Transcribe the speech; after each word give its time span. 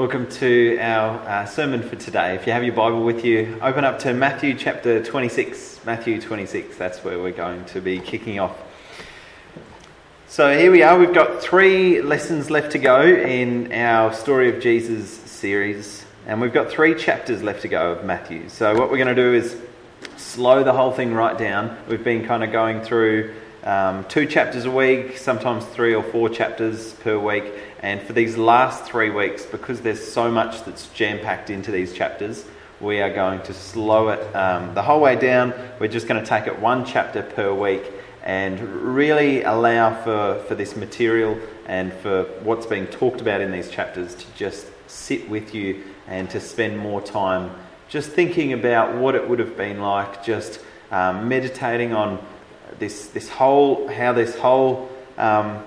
Welcome 0.00 0.30
to 0.30 0.78
our 0.78 1.18
uh, 1.28 1.44
sermon 1.44 1.82
for 1.82 1.94
today. 1.94 2.34
If 2.34 2.46
you 2.46 2.54
have 2.54 2.64
your 2.64 2.74
Bible 2.74 3.04
with 3.04 3.22
you, 3.22 3.58
open 3.60 3.84
up 3.84 3.98
to 3.98 4.14
Matthew 4.14 4.54
chapter 4.54 5.04
26. 5.04 5.84
Matthew 5.84 6.18
26, 6.18 6.78
that's 6.78 7.04
where 7.04 7.18
we're 7.18 7.32
going 7.32 7.66
to 7.66 7.82
be 7.82 8.00
kicking 8.00 8.40
off. 8.40 8.56
So 10.26 10.56
here 10.56 10.72
we 10.72 10.82
are, 10.82 10.98
we've 10.98 11.12
got 11.12 11.42
three 11.42 12.00
lessons 12.00 12.50
left 12.50 12.72
to 12.72 12.78
go 12.78 13.02
in 13.02 13.74
our 13.74 14.14
Story 14.14 14.48
of 14.48 14.62
Jesus 14.62 15.10
series, 15.10 16.06
and 16.26 16.40
we've 16.40 16.54
got 16.54 16.70
three 16.70 16.94
chapters 16.94 17.42
left 17.42 17.60
to 17.60 17.68
go 17.68 17.92
of 17.92 18.02
Matthew. 18.02 18.48
So 18.48 18.72
what 18.72 18.90
we're 18.90 18.96
going 18.96 19.14
to 19.14 19.22
do 19.22 19.34
is 19.34 19.54
slow 20.16 20.64
the 20.64 20.72
whole 20.72 20.92
thing 20.92 21.12
right 21.12 21.36
down. 21.36 21.76
We've 21.90 22.02
been 22.02 22.24
kind 22.24 22.42
of 22.42 22.52
going 22.52 22.80
through 22.80 23.34
um, 23.64 24.04
two 24.04 24.26
chapters 24.26 24.64
a 24.64 24.70
week, 24.70 25.18
sometimes 25.18 25.64
three 25.66 25.94
or 25.94 26.02
four 26.02 26.28
chapters 26.28 26.94
per 26.94 27.18
week. 27.18 27.44
And 27.80 28.00
for 28.02 28.12
these 28.12 28.36
last 28.36 28.84
three 28.84 29.10
weeks, 29.10 29.44
because 29.46 29.80
there's 29.80 30.06
so 30.06 30.30
much 30.30 30.64
that's 30.64 30.88
jam 30.88 31.18
packed 31.20 31.50
into 31.50 31.70
these 31.70 31.92
chapters, 31.92 32.44
we 32.80 33.00
are 33.00 33.12
going 33.12 33.42
to 33.42 33.52
slow 33.52 34.08
it 34.08 34.34
um, 34.34 34.74
the 34.74 34.82
whole 34.82 35.00
way 35.00 35.16
down. 35.16 35.52
We're 35.78 35.88
just 35.88 36.08
going 36.08 36.22
to 36.22 36.26
take 36.26 36.46
it 36.46 36.58
one 36.58 36.84
chapter 36.84 37.22
per 37.22 37.52
week 37.52 37.82
and 38.22 38.60
really 38.60 39.42
allow 39.42 39.94
for, 40.02 40.42
for 40.46 40.54
this 40.54 40.76
material 40.76 41.38
and 41.66 41.92
for 41.92 42.24
what's 42.42 42.66
being 42.66 42.86
talked 42.86 43.20
about 43.20 43.40
in 43.40 43.52
these 43.52 43.70
chapters 43.70 44.14
to 44.14 44.26
just 44.34 44.66
sit 44.86 45.28
with 45.28 45.54
you 45.54 45.84
and 46.06 46.28
to 46.30 46.40
spend 46.40 46.78
more 46.78 47.00
time 47.00 47.50
just 47.88 48.10
thinking 48.10 48.52
about 48.52 48.96
what 48.96 49.14
it 49.14 49.28
would 49.28 49.40
have 49.40 49.56
been 49.56 49.80
like, 49.80 50.24
just 50.24 50.60
um, 50.92 51.28
meditating 51.28 51.92
on 51.92 52.24
this, 52.78 53.08
this 53.08 53.28
whole, 53.28 53.88
how 53.88 54.12
this 54.12 54.36
whole 54.36 54.90
um, 55.18 55.62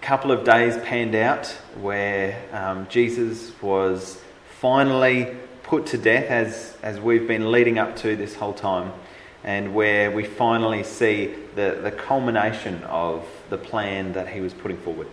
couple 0.00 0.30
of 0.30 0.44
days 0.44 0.76
panned 0.84 1.14
out 1.14 1.46
where 1.80 2.38
um, 2.52 2.86
Jesus 2.88 3.52
was 3.62 4.20
finally 4.60 5.34
put 5.62 5.86
to 5.86 5.98
death 5.98 6.30
as, 6.30 6.76
as 6.82 7.00
we've 7.00 7.26
been 7.26 7.50
leading 7.50 7.78
up 7.78 7.96
to 7.96 8.14
this 8.14 8.34
whole 8.34 8.52
time, 8.52 8.92
and 9.42 9.74
where 9.74 10.10
we 10.10 10.24
finally 10.24 10.84
see 10.84 11.34
the, 11.54 11.80
the 11.82 11.90
culmination 11.90 12.82
of 12.84 13.26
the 13.50 13.58
plan 13.58 14.12
that 14.12 14.28
he 14.28 14.40
was 14.40 14.54
putting 14.54 14.76
forward. 14.78 15.08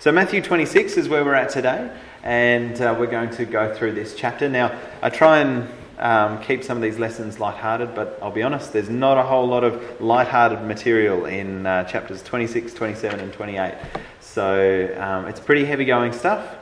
So, 0.00 0.12
Matthew 0.12 0.40
26 0.40 0.96
is 0.96 1.08
where 1.08 1.24
we're 1.24 1.34
at 1.34 1.50
today, 1.50 1.90
and 2.22 2.80
uh, 2.80 2.96
we're 2.98 3.06
going 3.06 3.30
to 3.30 3.44
go 3.44 3.74
through 3.74 3.92
this 3.92 4.14
chapter. 4.14 4.48
Now, 4.48 4.78
I 5.02 5.10
try 5.10 5.40
and 5.40 5.68
um, 5.98 6.40
keep 6.42 6.62
some 6.62 6.76
of 6.76 6.82
these 6.82 6.98
lessons 6.98 7.40
light-hearted, 7.40 7.94
but 7.94 8.18
I'll 8.22 8.30
be 8.30 8.42
honest, 8.42 8.72
there's 8.72 8.88
not 8.88 9.18
a 9.18 9.22
whole 9.22 9.46
lot 9.46 9.64
of 9.64 10.00
light-hearted 10.00 10.62
material 10.62 11.26
in 11.26 11.66
uh, 11.66 11.84
chapters 11.84 12.22
26, 12.22 12.72
27, 12.74 13.20
and 13.20 13.32
28. 13.32 13.74
So 14.20 14.94
um, 14.98 15.26
it's 15.26 15.40
pretty 15.40 15.64
heavy-going 15.64 16.12
stuff. 16.12 16.56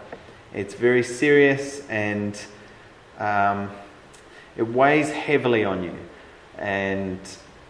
It's 0.55 0.75
very 0.75 1.03
serious 1.03 1.87
and 1.89 2.41
um, 3.19 3.70
it 4.57 4.62
weighs 4.62 5.11
heavily 5.11 5.64
on 5.64 5.83
you, 5.83 5.95
and 6.57 7.20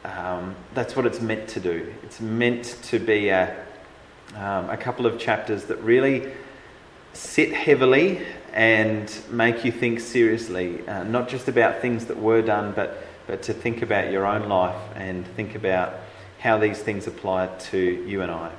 um, 0.04 0.54
that's 0.74 0.94
what 0.94 1.04
it's 1.04 1.20
meant 1.20 1.48
to 1.48 1.60
do. 1.60 1.92
It's 2.04 2.20
meant 2.20 2.78
to 2.84 3.00
be 3.00 3.28
a, 3.30 3.56
um, 4.36 4.70
a 4.70 4.76
couple 4.76 5.06
of 5.06 5.18
chapters 5.18 5.64
that 5.64 5.78
really 5.78 6.30
sit 7.12 7.52
heavily 7.52 8.24
and 8.56 9.14
make 9.30 9.66
you 9.66 9.70
think 9.70 10.00
seriously, 10.00 10.80
uh, 10.88 11.04
not 11.04 11.28
just 11.28 11.46
about 11.46 11.82
things 11.82 12.06
that 12.06 12.18
were 12.18 12.40
done, 12.40 12.72
but, 12.74 13.04
but 13.26 13.42
to 13.42 13.52
think 13.52 13.82
about 13.82 14.10
your 14.10 14.24
own 14.24 14.48
life 14.48 14.80
and 14.94 15.26
think 15.36 15.54
about 15.54 15.92
how 16.38 16.56
these 16.56 16.78
things 16.78 17.06
apply 17.06 17.48
to 17.58 17.78
you 17.78 18.22
and 18.22 18.32
I. 18.32 18.50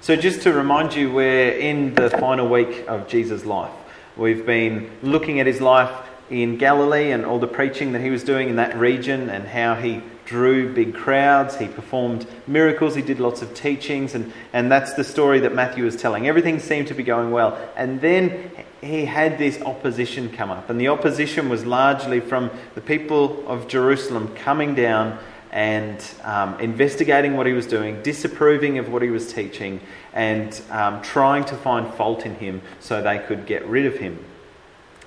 So, 0.00 0.14
just 0.14 0.42
to 0.42 0.52
remind 0.52 0.94
you, 0.94 1.10
we're 1.10 1.50
in 1.50 1.94
the 1.94 2.10
final 2.10 2.48
week 2.48 2.84
of 2.86 3.08
Jesus' 3.08 3.44
life. 3.44 3.72
We've 4.16 4.46
been 4.46 4.88
looking 5.02 5.40
at 5.40 5.48
his 5.48 5.60
life 5.60 5.90
in 6.30 6.56
Galilee 6.56 7.10
and 7.10 7.24
all 7.24 7.40
the 7.40 7.48
preaching 7.48 7.92
that 7.92 8.02
he 8.02 8.10
was 8.10 8.22
doing 8.22 8.48
in 8.48 8.56
that 8.56 8.76
region 8.76 9.30
and 9.30 9.48
how 9.48 9.74
he 9.74 10.00
drew 10.26 10.72
big 10.72 10.94
crowds, 10.94 11.56
he 11.56 11.66
performed 11.66 12.26
miracles, 12.46 12.94
he 12.94 13.02
did 13.02 13.18
lots 13.18 13.40
of 13.40 13.54
teachings, 13.54 14.14
and, 14.14 14.32
and 14.52 14.70
that's 14.70 14.92
the 14.92 15.02
story 15.02 15.40
that 15.40 15.54
Matthew 15.54 15.84
was 15.84 15.96
telling. 15.96 16.28
Everything 16.28 16.60
seemed 16.60 16.86
to 16.88 16.94
be 16.94 17.02
going 17.02 17.30
well. 17.30 17.58
And 17.76 18.00
then 18.00 18.50
he 18.80 19.04
had 19.04 19.38
this 19.38 19.60
opposition 19.62 20.30
come 20.30 20.50
up, 20.50 20.70
and 20.70 20.80
the 20.80 20.88
opposition 20.88 21.48
was 21.48 21.64
largely 21.64 22.20
from 22.20 22.50
the 22.74 22.80
people 22.80 23.46
of 23.48 23.68
Jerusalem 23.68 24.34
coming 24.34 24.74
down 24.74 25.18
and 25.50 26.04
um, 26.24 26.58
investigating 26.60 27.36
what 27.36 27.46
he 27.46 27.52
was 27.52 27.66
doing, 27.66 28.02
disapproving 28.02 28.78
of 28.78 28.90
what 28.90 29.02
he 29.02 29.10
was 29.10 29.32
teaching, 29.32 29.80
and 30.12 30.60
um, 30.70 31.00
trying 31.02 31.44
to 31.46 31.56
find 31.56 31.92
fault 31.94 32.26
in 32.26 32.34
him 32.34 32.60
so 32.80 33.02
they 33.02 33.18
could 33.18 33.46
get 33.46 33.66
rid 33.66 33.86
of 33.86 33.96
him. 33.96 34.24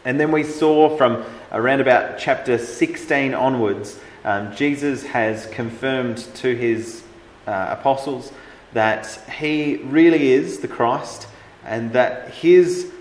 And 0.03 0.19
then 0.19 0.31
we 0.31 0.43
saw 0.43 0.97
from 0.97 1.23
around 1.51 1.79
about 1.79 2.17
chapter 2.17 2.57
16 2.57 3.35
onwards 3.35 3.99
um, 4.23 4.55
Jesus 4.55 5.03
has 5.03 5.47
confirmed 5.47 6.17
to 6.35 6.55
his 6.55 7.03
uh, 7.47 7.75
apostles 7.79 8.31
that 8.73 9.07
he 9.39 9.77
really 9.77 10.31
is 10.31 10.59
the 10.59 10.67
Christ 10.67 11.27
and 11.65 11.93
that 11.93 12.29
his 12.29 12.91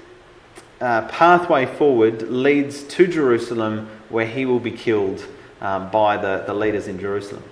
uh, 0.81 1.09
pathway 1.09 1.67
forward 1.67 2.23
leads 2.23 2.83
to 2.85 3.07
Jerusalem 3.07 3.89
where 4.09 4.27
he 4.27 4.47
will 4.47 4.61
be 4.61 4.71
killed 4.71 5.25
um, 5.61 5.91
by 5.91 6.17
the, 6.17 6.45
the 6.47 6.55
leaders 6.55 6.89
in 6.89 6.99
Jerusalem. 6.99 7.45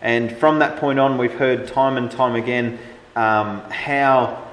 And 0.00 0.36
from 0.36 0.60
that 0.60 0.78
point 0.78 0.98
on, 0.98 1.18
we've 1.18 1.32
heard 1.32 1.68
time 1.68 1.96
and 1.96 2.10
time 2.10 2.34
again 2.34 2.78
um, 3.16 3.60
how, 3.70 4.46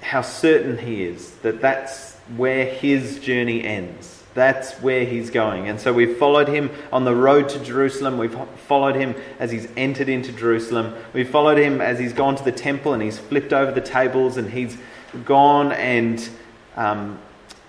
how 0.00 0.22
certain 0.22 0.78
he 0.78 1.04
is 1.04 1.32
that 1.36 1.60
that's 1.60 2.14
where 2.36 2.66
his 2.66 3.18
journey 3.18 3.62
ends. 3.62 4.22
That's 4.34 4.72
where 4.80 5.04
he's 5.04 5.30
going. 5.30 5.68
And 5.68 5.78
so 5.80 5.92
we've 5.92 6.16
followed 6.16 6.48
him 6.48 6.70
on 6.92 7.04
the 7.04 7.14
road 7.14 7.48
to 7.50 7.60
Jerusalem. 7.60 8.18
We've 8.18 8.36
followed 8.66 8.96
him 8.96 9.14
as 9.38 9.52
he's 9.52 9.68
entered 9.76 10.08
into 10.08 10.32
Jerusalem. 10.32 10.94
We've 11.12 11.28
followed 11.28 11.58
him 11.58 11.80
as 11.80 12.00
he's 12.00 12.12
gone 12.12 12.34
to 12.34 12.44
the 12.44 12.52
temple 12.52 12.94
and 12.94 13.02
he's 13.02 13.18
flipped 13.18 13.52
over 13.52 13.70
the 13.70 13.80
tables 13.80 14.36
and 14.36 14.50
he's 14.50 14.76
gone 15.24 15.70
and 15.70 16.28
um, 16.76 17.18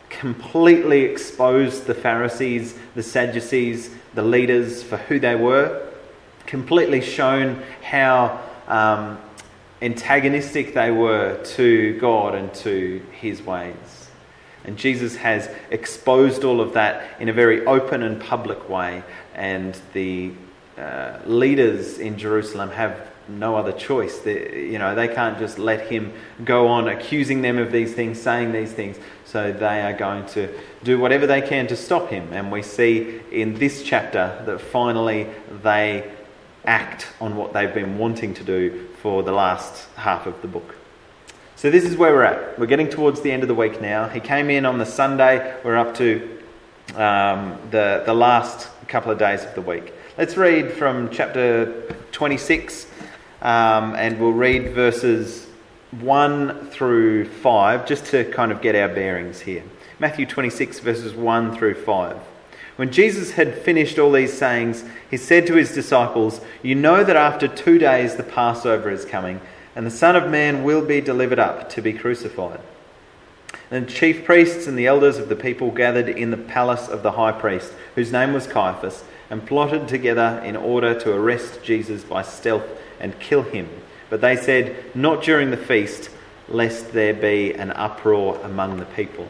completely 0.09 1.01
exposed 1.01 1.85
the 1.85 1.93
Pharisees, 1.93 2.77
the 2.95 3.03
Sadducees, 3.03 3.89
the 4.13 4.23
leaders 4.23 4.81
for 4.81 4.97
who 4.97 5.19
they 5.19 5.35
were, 5.35 5.87
completely 6.45 7.01
shown 7.01 7.61
how 7.83 8.41
um, 8.67 9.17
antagonistic 9.81 10.73
they 10.73 10.91
were 10.91 11.43
to 11.43 11.99
God 11.99 12.35
and 12.35 12.53
to 12.55 13.01
his 13.11 13.41
ways. 13.41 14.09
And 14.63 14.77
Jesus 14.77 15.15
has 15.17 15.49
exposed 15.69 16.43
all 16.43 16.59
of 16.59 16.73
that 16.73 17.19
in 17.19 17.29
a 17.29 17.33
very 17.33 17.65
open 17.65 18.01
and 18.01 18.19
public 18.19 18.67
way. 18.67 19.03
And 19.35 19.79
the 19.93 20.31
uh, 20.77 21.19
leaders 21.25 21.99
in 21.99 22.17
Jerusalem 22.17 22.69
have 22.71 23.11
no 23.27 23.55
other 23.55 23.71
choice. 23.71 24.19
They, 24.19 24.67
you 24.71 24.79
know, 24.79 24.95
they 24.95 25.07
can't 25.07 25.37
just 25.37 25.57
let 25.57 25.87
him 25.87 26.13
go 26.43 26.67
on 26.67 26.87
accusing 26.87 27.41
them 27.41 27.57
of 27.57 27.71
these 27.71 27.93
things, 27.93 28.21
saying 28.21 28.51
these 28.51 28.71
things. 28.71 28.97
So 29.25 29.51
they 29.51 29.81
are 29.81 29.93
going 29.93 30.25
to 30.27 30.53
do 30.83 30.99
whatever 30.99 31.27
they 31.27 31.41
can 31.41 31.67
to 31.67 31.75
stop 31.75 32.09
him. 32.09 32.31
And 32.31 32.51
we 32.51 32.61
see 32.61 33.21
in 33.31 33.55
this 33.55 33.83
chapter 33.83 34.41
that 34.45 34.61
finally 34.61 35.27
they 35.63 36.11
act 36.65 37.07
on 37.19 37.35
what 37.35 37.53
they've 37.53 37.73
been 37.73 37.97
wanting 37.97 38.33
to 38.35 38.43
do 38.43 38.87
for 39.01 39.23
the 39.23 39.31
last 39.31 39.87
half 39.95 40.25
of 40.25 40.41
the 40.41 40.47
book. 40.47 40.75
So 41.55 41.71
this 41.71 41.85
is 41.85 41.95
where 41.95 42.13
we're 42.13 42.23
at. 42.23 42.59
We're 42.59 42.65
getting 42.65 42.89
towards 42.89 43.21
the 43.21 43.31
end 43.31 43.41
of 43.43 43.47
the 43.47 43.55
week 43.55 43.81
now. 43.81 44.07
He 44.09 44.19
came 44.19 44.49
in 44.49 44.65
on 44.65 44.77
the 44.77 44.85
Sunday. 44.85 45.55
We're 45.63 45.77
up 45.77 45.95
to 45.95 46.39
um, 46.95 47.57
the, 47.71 48.03
the 48.05 48.13
last 48.13 48.69
couple 48.87 49.11
of 49.11 49.17
days 49.17 49.43
of 49.43 49.55
the 49.55 49.61
week. 49.61 49.93
Let's 50.17 50.37
read 50.37 50.71
from 50.73 51.09
chapter 51.09 51.93
26 52.11 52.87
um, 53.41 53.95
and 53.95 54.19
we'll 54.19 54.31
read 54.31 54.73
verses 54.73 55.47
1 55.91 56.69
through 56.71 57.25
5 57.25 57.85
just 57.85 58.05
to 58.07 58.25
kind 58.31 58.51
of 58.51 58.61
get 58.61 58.75
our 58.75 58.89
bearings 58.89 59.41
here. 59.41 59.63
Matthew 59.99 60.25
26, 60.25 60.79
verses 60.79 61.13
1 61.13 61.55
through 61.55 61.75
5. 61.75 62.17
When 62.75 62.91
Jesus 62.91 63.31
had 63.31 63.57
finished 63.57 63.97
all 63.97 64.11
these 64.11 64.33
sayings, 64.33 64.83
he 65.09 65.15
said 65.15 65.47
to 65.47 65.55
his 65.55 65.73
disciples, 65.73 66.41
You 66.61 66.75
know 66.75 67.03
that 67.03 67.15
after 67.15 67.47
two 67.47 67.77
days 67.77 68.15
the 68.15 68.23
Passover 68.23 68.89
is 68.89 69.05
coming 69.05 69.39
and 69.75 69.85
the 69.85 69.91
Son 69.91 70.15
of 70.15 70.29
Man 70.29 70.63
will 70.63 70.85
be 70.85 71.01
delivered 71.01 71.39
up 71.39 71.69
to 71.69 71.81
be 71.81 71.93
crucified. 71.93 72.59
And 73.71 73.87
the 73.87 73.91
chief 73.91 74.25
priests 74.25 74.67
and 74.67 74.77
the 74.77 74.87
elders 74.87 75.17
of 75.17 75.29
the 75.29 75.35
people 75.35 75.71
gathered 75.71 76.09
in 76.09 76.31
the 76.31 76.37
palace 76.37 76.87
of 76.87 77.03
the 77.03 77.13
high 77.13 77.31
priest, 77.31 77.73
whose 77.95 78.11
name 78.11 78.33
was 78.33 78.47
Caiaphas, 78.47 79.03
and 79.29 79.45
plotted 79.45 79.87
together 79.87 80.41
in 80.43 80.55
order 80.55 80.97
to 80.99 81.13
arrest 81.13 81.63
Jesus 81.63 82.03
by 82.03 82.21
stealth 82.21 82.65
and 82.99 83.19
kill 83.19 83.43
him. 83.43 83.69
But 84.09 84.21
they 84.21 84.35
said, 84.35 84.95
Not 84.95 85.23
during 85.23 85.51
the 85.51 85.57
feast, 85.57 86.09
lest 86.47 86.93
there 86.93 87.13
be 87.13 87.53
an 87.53 87.71
uproar 87.71 88.39
among 88.43 88.77
the 88.77 88.85
people. 88.85 89.27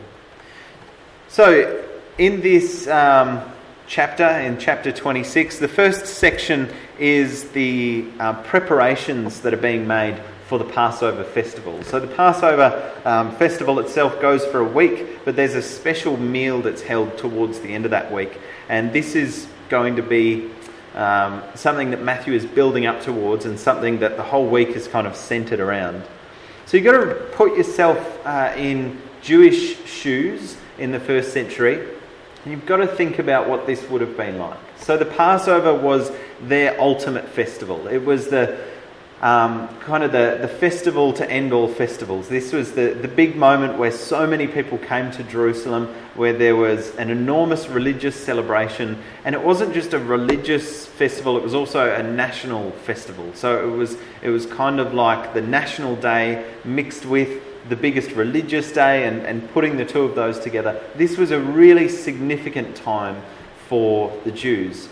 So, 1.28 1.84
in 2.18 2.42
this 2.42 2.88
um, 2.88 3.42
chapter, 3.88 4.28
in 4.28 4.58
chapter 4.58 4.92
26, 4.92 5.60
the 5.60 5.68
first 5.68 6.06
section 6.06 6.70
is 7.00 7.50
the 7.50 8.06
uh, 8.20 8.42
preparations 8.44 9.42
that 9.42 9.54
are 9.54 9.58
being 9.58 9.88
made 9.88 10.18
for 10.48 10.60
the 10.60 10.66
Passover 10.66 11.24
festival. 11.24 11.82
So 11.84 12.00
the 12.00 12.08
Passover 12.08 12.94
um, 13.04 13.36
festival 13.36 13.80
itself 13.80 14.22
goes 14.22 14.46
for 14.46 14.60
a 14.60 14.68
week, 14.68 15.26
but 15.26 15.36
there's 15.36 15.56
a 15.56 15.62
special 15.62 16.18
meal 16.18 16.62
that's 16.62 16.84
held 16.84 17.18
towards 17.18 17.60
the 17.60 17.70
end 17.70 17.86
of 17.86 17.92
that 17.92 18.14
week. 18.14 18.40
And 18.70 18.94
this 18.94 19.16
is 19.16 19.48
going 19.70 19.96
to 19.96 20.04
be 20.04 20.52
um, 20.96 21.44
something 21.56 21.92
that 21.92 22.02
Matthew 22.02 22.34
is 22.34 22.46
building 22.46 22.86
up 22.86 23.02
towards 23.02 23.46
and 23.46 23.60
something 23.60 24.00
that 24.00 24.18
the 24.18 24.24
whole 24.24 24.48
week 24.48 24.70
is 24.70 24.88
kind 24.88 25.06
of 25.06 25.16
centered 25.16 25.60
around. 25.60 26.04
So 26.66 26.78
you've 26.78 26.86
got 26.86 27.00
to 27.04 27.16
put 27.34 27.58
yourself 27.58 27.98
uh, 28.26 28.54
in 28.58 29.00
Jewish 29.22 29.86
shoes 29.86 30.58
in 30.78 30.92
the 30.92 31.00
first 31.00 31.34
century, 31.34 31.80
and 32.44 32.52
you've 32.52 32.66
got 32.66 32.78
to 32.78 32.88
think 32.88 33.20
about 33.20 33.48
what 33.48 33.68
this 33.68 33.88
would 33.90 34.02
have 34.02 34.16
been 34.16 34.40
like. 34.40 34.60
So 34.78 34.98
the 34.98 35.06
Passover 35.06 35.74
was 35.74 36.12
their 36.42 36.80
ultimate 36.80 37.28
festival. 37.28 37.88
It 37.88 38.04
was 38.04 38.30
the 38.30 38.58
um, 39.25 39.68
kind 39.80 40.04
of 40.04 40.12
the, 40.12 40.38
the 40.39 40.48
festival 40.48 41.12
to 41.12 41.27
end 41.27 41.51
all 41.51 41.68
festivals. 41.68 42.30
This 42.30 42.54
was 42.54 42.74
the, 42.74 42.94
the 42.94 43.07
big 43.07 43.36
moment 43.36 43.80
where 43.80 43.92
so 43.92 44.27
many 44.27 44.45
people 44.45 44.77
came 44.77 45.10
to 45.13 45.24
Jerusalem, 45.24 45.88
where 46.13 46.31
there 46.31 46.56
was 46.56 46.95
an 46.98 47.10
enormous 47.10 47.68
religious 47.68 48.16
celebration. 48.16 49.01
And 49.24 49.33
it 49.33 49.44
wasn't 49.44 49.74
just 49.74 49.94
a 49.94 50.00
religious 50.00 50.86
festival, 50.86 51.38
it 51.38 51.44
was 51.44 51.56
also 51.56 51.92
a 51.92 52.04
national 52.04 52.69
festival. 52.69 53.33
So 53.33 53.68
it 53.68 53.75
was, 53.75 53.98
it 54.22 54.30
was 54.30 54.45
kind 54.45 54.80
of 54.80 54.94
like 54.94 55.33
the 55.33 55.42
national 55.42 55.95
day 55.95 56.45
mixed 56.63 57.07
with 57.07 57.42
the 57.68 57.75
biggest 57.75 58.12
religious 58.12 58.72
day 58.72 59.07
and, 59.07 59.25
and 59.25 59.50
putting 59.54 59.75
the 59.77 59.86
two 59.86 60.04
of 60.04 60.13
those 60.13 60.39
together. 60.39 60.80
This 60.94 61.18
was 61.18 61.31
a 61.31 61.39
really 61.39 61.89
significant 61.89 62.75
time 62.75 63.24
for 63.68 64.16
the 64.24 64.31
Jews. 64.31 64.88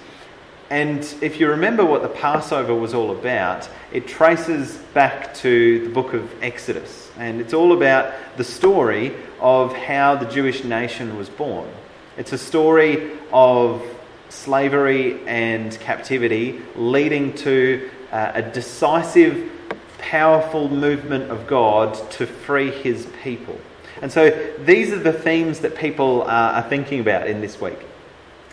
And 0.74 1.06
if 1.22 1.40
you 1.40 1.50
remember 1.50 1.86
what 1.86 2.02
the 2.02 2.10
Passover 2.10 2.74
was 2.74 2.96
all 2.96 3.12
about, 3.12 3.70
it 3.92 4.08
traces 4.08 4.76
back 4.96 5.36
to 5.36 5.84
the 5.84 5.94
book 5.94 6.16
of 6.16 6.34
Exodus. 6.42 7.12
And 7.16 7.40
it's 7.40 7.54
all 7.54 7.74
about 7.74 8.12
the 8.38 8.44
story 8.44 9.16
of 9.40 9.76
how 9.76 10.16
the 10.16 10.26
Jewish 10.26 10.64
nation 10.64 11.16
was 11.16 11.30
born. 11.30 11.70
It's 12.18 12.34
a 12.34 12.40
story 12.40 13.12
of 13.32 13.84
slavery 14.30 15.22
and 15.28 15.80
captivity 15.80 16.60
leading 16.76 17.34
to 17.34 17.92
uh, 18.12 18.32
a 18.34 18.42
decisive, 18.42 19.52
powerful 20.00 20.70
movement 20.70 21.30
of 21.30 21.46
God 21.46 21.94
to 22.14 22.26
free 22.26 22.72
his 22.72 23.06
people. 23.22 23.62
And 24.02 24.12
so 24.12 24.32
these 24.58 24.92
are 24.92 24.98
the 24.98 25.14
themes 25.14 25.60
that 25.60 25.76
people 25.76 26.24
uh, 26.24 26.26
are 26.26 26.68
thinking 26.68 27.00
about 27.00 27.28
in 27.28 27.42
this 27.42 27.62
week. 27.62 27.78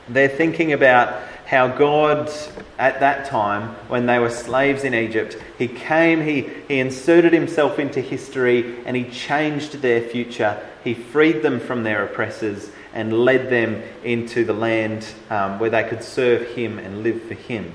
They're 0.07 0.29
thinking 0.29 0.75
about 0.75 1.23
how 1.51 1.67
God, 1.67 2.31
at 2.79 3.01
that 3.01 3.27
time, 3.27 3.71
when 3.89 4.07
they 4.07 4.21
were 4.21 4.31
slaves 4.31 4.85
in 4.85 4.95
Egypt, 4.95 5.37
He 5.59 5.67
came, 5.67 6.21
He, 6.21 6.49
he 6.69 6.79
inserted 6.79 7.33
Himself 7.33 7.81
into 7.81 8.01
history, 8.01 8.79
and 8.87 8.97
He 8.97 9.03
changed 9.11 9.83
their 9.83 10.01
future. 10.01 10.65
He 10.85 10.95
freed 10.95 11.43
them 11.43 11.59
from 11.59 11.83
their 11.83 12.05
oppressors 12.05 12.71
and 12.95 13.25
led 13.25 13.51
them 13.51 13.83
into 14.05 14.45
the 14.45 14.53
land 14.53 15.09
um, 15.29 15.59
where 15.59 15.71
they 15.71 15.83
could 15.83 16.05
serve 16.05 16.55
Him 16.55 16.79
and 16.79 17.03
live 17.03 17.21
for 17.25 17.35
Him. 17.35 17.73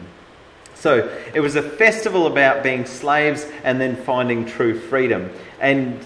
So 0.73 1.13
it 1.33 1.41
was 1.41 1.57
a 1.57 1.61
festival 1.61 2.27
about 2.27 2.63
being 2.63 2.85
slaves 2.85 3.45
and 3.65 3.81
then 3.81 3.97
finding 3.97 4.45
true 4.45 4.79
freedom. 4.79 5.29
And 5.59 5.99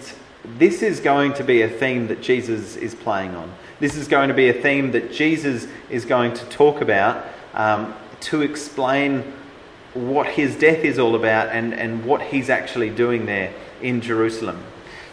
this 0.58 0.82
is 0.82 0.98
going 0.98 1.34
to 1.34 1.44
be 1.44 1.62
a 1.62 1.68
theme 1.68 2.08
that 2.08 2.20
Jesus 2.20 2.74
is 2.74 2.96
playing 2.96 3.36
on. 3.36 3.54
This 3.78 3.94
is 3.94 4.08
going 4.08 4.28
to 4.28 4.34
be 4.34 4.48
a 4.48 4.60
theme 4.60 4.90
that 4.90 5.12
Jesus 5.12 5.68
is 5.88 6.04
going 6.04 6.34
to 6.34 6.44
talk 6.46 6.80
about 6.80 7.24
um, 7.54 7.94
to 8.20 8.42
explain 8.42 9.32
what 9.94 10.26
his 10.26 10.56
death 10.56 10.84
is 10.84 10.98
all 10.98 11.14
about 11.14 11.48
and, 11.48 11.74
and 11.74 12.04
what 12.04 12.22
he's 12.22 12.48
actually 12.48 12.90
doing 12.90 13.26
there 13.26 13.52
in 13.82 14.00
Jerusalem. 14.00 14.62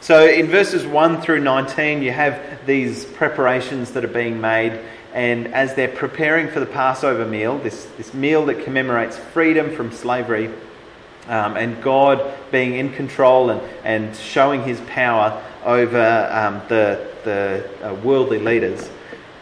So, 0.02 0.28
in 0.28 0.48
verses 0.48 0.86
1 0.86 1.22
through 1.22 1.42
19, 1.42 2.04
you 2.04 2.12
have 2.12 2.66
these 2.66 3.06
preparations 3.06 3.92
that 3.92 4.06
are 4.06 4.10
being 4.10 4.40
made, 4.40 4.80
and 5.14 5.48
as 5.54 5.74
they're 5.74 5.88
preparing 5.88 6.48
for 6.50 6.60
the 6.60 6.68
Passover 6.68 7.26
meal, 7.26 7.58
this, 7.58 7.86
this 7.98 8.14
meal 8.14 8.46
that 8.46 8.64
commemorates 8.64 9.18
freedom 9.18 9.76
from 9.76 9.92
slavery 9.92 10.54
um, 11.28 11.58
and 11.58 11.82
God 11.82 12.34
being 12.52 12.76
in 12.76 12.94
control 12.94 13.50
and, 13.50 13.62
and 13.84 14.16
showing 14.16 14.64
his 14.64 14.80
power 14.82 15.44
over 15.66 16.30
um, 16.32 16.62
the, 16.70 17.08
the 17.24 17.70
uh, 17.84 17.94
worldly 17.96 18.40
leaders, 18.40 18.90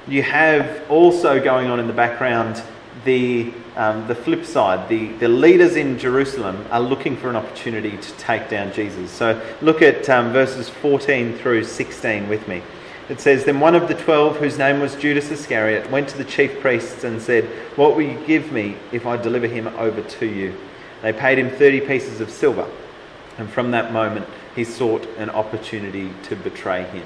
you 0.07 0.23
have 0.23 0.89
also 0.89 1.43
going 1.43 1.69
on 1.69 1.79
in 1.79 1.87
the 1.87 1.93
background 1.93 2.61
the, 3.05 3.53
um, 3.75 4.07
the 4.07 4.15
flip 4.15 4.43
side, 4.43 4.89
the, 4.89 5.07
the 5.13 5.27
leaders 5.27 5.75
in 5.75 5.97
Jerusalem 5.97 6.65
are 6.71 6.81
looking 6.81 7.15
for 7.15 7.29
an 7.29 7.35
opportunity 7.35 7.95
to 7.97 8.11
take 8.13 8.49
down 8.49 8.73
Jesus. 8.73 9.11
So 9.11 9.41
look 9.61 9.81
at 9.81 10.09
um, 10.09 10.33
verses 10.33 10.67
14 10.67 11.37
through 11.37 11.63
16 11.63 12.27
with 12.27 12.47
me. 12.47 12.61
It 13.07 13.21
says, 13.21 13.45
Then 13.45 13.59
one 13.59 13.75
of 13.75 13.87
the 13.87 13.93
twelve, 13.93 14.37
whose 14.37 14.57
name 14.57 14.79
was 14.79 14.95
Judas 14.95 15.29
Iscariot, 15.29 15.89
went 15.91 16.09
to 16.09 16.17
the 16.17 16.23
chief 16.23 16.59
priests 16.59 17.03
and 17.03 17.21
said, 17.21 17.45
What 17.77 17.95
will 17.95 18.01
you 18.01 18.19
give 18.25 18.51
me 18.51 18.75
if 18.91 19.05
I 19.05 19.15
deliver 19.15 19.47
him 19.47 19.67
over 19.67 20.01
to 20.01 20.25
you? 20.25 20.57
They 21.03 21.13
paid 21.13 21.37
him 21.37 21.51
30 21.51 21.81
pieces 21.81 22.19
of 22.19 22.31
silver. 22.31 22.67
And 23.37 23.47
from 23.47 23.71
that 23.71 23.93
moment, 23.93 24.27
he 24.55 24.63
sought 24.63 25.07
an 25.17 25.29
opportunity 25.29 26.11
to 26.23 26.35
betray 26.35 26.85
him. 26.85 27.05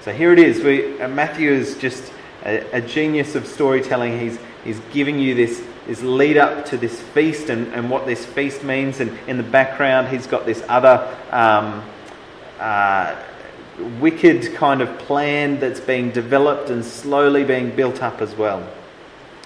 So 0.00 0.12
here 0.12 0.32
it 0.32 0.38
is. 0.38 0.62
We, 0.62 0.98
uh, 0.98 1.08
Matthew 1.08 1.50
is 1.50 1.76
just 1.76 2.10
a, 2.46 2.64
a 2.72 2.80
genius 2.80 3.34
of 3.34 3.46
storytelling. 3.46 4.18
He's, 4.18 4.38
he's 4.64 4.80
giving 4.92 5.18
you 5.18 5.34
this, 5.34 5.62
this 5.86 6.02
lead 6.02 6.36
up 6.36 6.66
to 6.66 6.76
this 6.76 7.00
feast 7.00 7.50
and, 7.50 7.72
and 7.72 7.90
what 7.90 8.06
this 8.06 8.24
feast 8.24 8.62
means. 8.62 9.00
And 9.00 9.18
in 9.26 9.36
the 9.36 9.42
background, 9.42 10.08
he's 10.08 10.26
got 10.26 10.46
this 10.46 10.62
other 10.68 11.16
um, 11.30 11.82
uh, 12.58 13.16
wicked 14.00 14.54
kind 14.54 14.82
of 14.82 14.98
plan 14.98 15.58
that's 15.60 15.80
being 15.80 16.10
developed 16.10 16.70
and 16.70 16.84
slowly 16.84 17.44
being 17.44 17.74
built 17.74 18.02
up 18.02 18.20
as 18.20 18.34
well. 18.34 18.68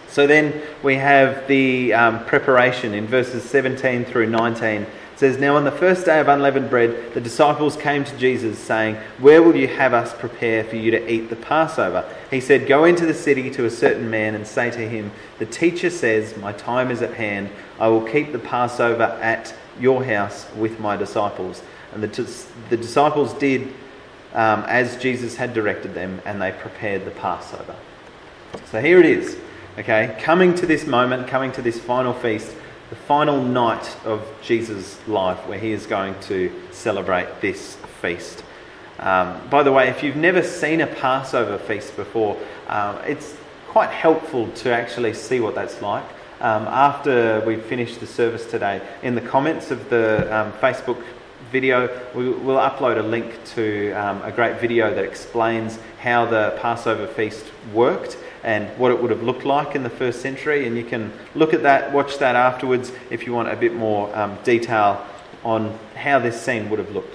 So 0.08 0.26
then 0.26 0.62
we 0.82 0.94
have 0.94 1.48
the 1.48 1.92
um, 1.92 2.24
preparation 2.24 2.94
in 2.94 3.06
verses 3.06 3.42
17 3.42 4.04
through 4.04 4.28
19 4.28 4.86
it 5.14 5.20
says, 5.20 5.38
Now 5.38 5.54
on 5.54 5.62
the 5.62 5.70
first 5.70 6.04
day 6.04 6.18
of 6.18 6.26
unleavened 6.26 6.68
bread, 6.68 7.14
the 7.14 7.20
disciples 7.20 7.76
came 7.76 8.02
to 8.02 8.16
Jesus, 8.16 8.58
saying, 8.58 8.96
Where 9.18 9.44
will 9.44 9.54
you 9.54 9.68
have 9.68 9.94
us 9.94 10.12
prepare 10.12 10.64
for 10.64 10.74
you 10.74 10.90
to 10.90 11.12
eat 11.12 11.30
the 11.30 11.36
Passover? 11.36 12.04
He 12.32 12.40
said, 12.40 12.66
Go 12.66 12.84
into 12.84 13.06
the 13.06 13.14
city 13.14 13.48
to 13.52 13.64
a 13.64 13.70
certain 13.70 14.10
man 14.10 14.34
and 14.34 14.44
say 14.44 14.72
to 14.72 14.88
him, 14.88 15.12
The 15.38 15.46
teacher 15.46 15.88
says, 15.88 16.36
My 16.36 16.52
time 16.52 16.90
is 16.90 17.00
at 17.00 17.14
hand. 17.14 17.50
I 17.78 17.86
will 17.86 18.02
keep 18.02 18.32
the 18.32 18.40
Passover 18.40 19.04
at 19.04 19.54
your 19.78 20.04
house 20.04 20.48
with 20.56 20.80
my 20.80 20.96
disciples. 20.96 21.62
And 21.92 22.02
the, 22.02 22.44
the 22.70 22.76
disciples 22.76 23.34
did 23.34 23.72
um, 24.32 24.64
as 24.66 24.96
Jesus 24.96 25.36
had 25.36 25.54
directed 25.54 25.94
them, 25.94 26.20
and 26.24 26.42
they 26.42 26.50
prepared 26.50 27.04
the 27.04 27.12
Passover. 27.12 27.76
So 28.72 28.80
here 28.80 28.98
it 28.98 29.06
is, 29.06 29.38
okay, 29.78 30.16
coming 30.20 30.56
to 30.56 30.66
this 30.66 30.88
moment, 30.88 31.28
coming 31.28 31.52
to 31.52 31.62
this 31.62 31.78
final 31.78 32.12
feast 32.12 32.52
the 32.94 33.00
final 33.00 33.42
night 33.42 33.96
of 34.04 34.24
Jesus' 34.40 35.00
life 35.08 35.48
where 35.48 35.58
he 35.58 35.72
is 35.72 35.84
going 35.84 36.14
to 36.20 36.52
celebrate 36.70 37.40
this 37.40 37.74
feast. 38.00 38.44
Um, 39.00 39.40
by 39.48 39.64
the 39.64 39.72
way, 39.72 39.88
if 39.88 40.04
you've 40.04 40.14
never 40.14 40.44
seen 40.44 40.80
a 40.80 40.86
Passover 40.86 41.58
feast 41.58 41.96
before, 41.96 42.38
um, 42.68 42.98
it's 43.04 43.34
quite 43.66 43.90
helpful 43.90 44.48
to 44.62 44.72
actually 44.72 45.12
see 45.12 45.40
what 45.40 45.56
that's 45.56 45.82
like. 45.82 46.04
Um, 46.40 46.68
after 46.68 47.42
we 47.44 47.56
finish 47.56 47.96
the 47.96 48.06
service 48.06 48.48
today, 48.48 48.80
in 49.02 49.16
the 49.16 49.20
comments 49.20 49.72
of 49.72 49.90
the 49.90 50.32
um, 50.32 50.52
Facebook 50.52 51.02
video, 51.50 51.88
we 52.14 52.28
will 52.28 52.56
upload 52.56 52.98
a 52.98 53.02
link 53.02 53.42
to 53.54 53.92
um, 53.92 54.22
a 54.22 54.32
great 54.32 54.60
video 54.60 54.94
that 54.94 55.04
explains 55.04 55.78
how 56.00 56.26
the 56.26 56.58
Passover 56.60 57.06
feast 57.06 57.44
worked 57.72 58.16
and 58.42 58.68
what 58.78 58.90
it 58.90 59.00
would 59.00 59.10
have 59.10 59.22
looked 59.22 59.44
like 59.44 59.74
in 59.74 59.82
the 59.82 59.90
first 59.90 60.20
century. 60.20 60.66
And 60.66 60.76
you 60.76 60.84
can 60.84 61.12
look 61.34 61.54
at 61.54 61.62
that, 61.62 61.92
watch 61.92 62.18
that 62.18 62.36
afterwards 62.36 62.92
if 63.10 63.26
you 63.26 63.32
want 63.32 63.48
a 63.48 63.56
bit 63.56 63.74
more 63.74 64.14
um, 64.16 64.38
detail 64.44 65.04
on 65.44 65.78
how 65.94 66.18
this 66.18 66.40
scene 66.40 66.68
would 66.70 66.78
have 66.78 66.90
looked. 66.90 67.14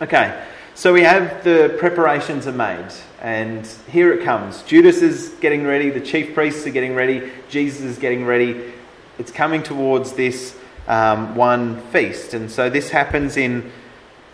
Okay, 0.00 0.44
so 0.74 0.92
we 0.92 1.02
have 1.02 1.42
the 1.42 1.74
preparations 1.78 2.46
are 2.46 2.52
made, 2.52 2.92
and 3.22 3.66
here 3.90 4.12
it 4.12 4.22
comes. 4.22 4.62
Judas 4.62 5.00
is 5.00 5.30
getting 5.40 5.64
ready, 5.64 5.88
the 5.88 6.00
chief 6.00 6.34
priests 6.34 6.66
are 6.66 6.70
getting 6.70 6.94
ready, 6.94 7.30
Jesus 7.48 7.80
is 7.80 7.98
getting 7.98 8.26
ready. 8.26 8.74
It's 9.18 9.30
coming 9.30 9.62
towards 9.62 10.12
this 10.12 10.54
um, 10.86 11.34
one 11.34 11.80
feast. 11.88 12.34
And 12.34 12.50
so 12.50 12.70
this 12.70 12.90
happens 12.90 13.36
in 13.36 13.70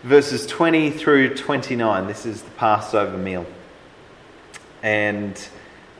verses 0.03 0.45
20 0.47 0.91
through 0.91 1.35
29. 1.35 2.07
This 2.07 2.25
is 2.25 2.41
the 2.41 2.51
Passover 2.51 3.17
meal. 3.17 3.45
And 4.81 5.39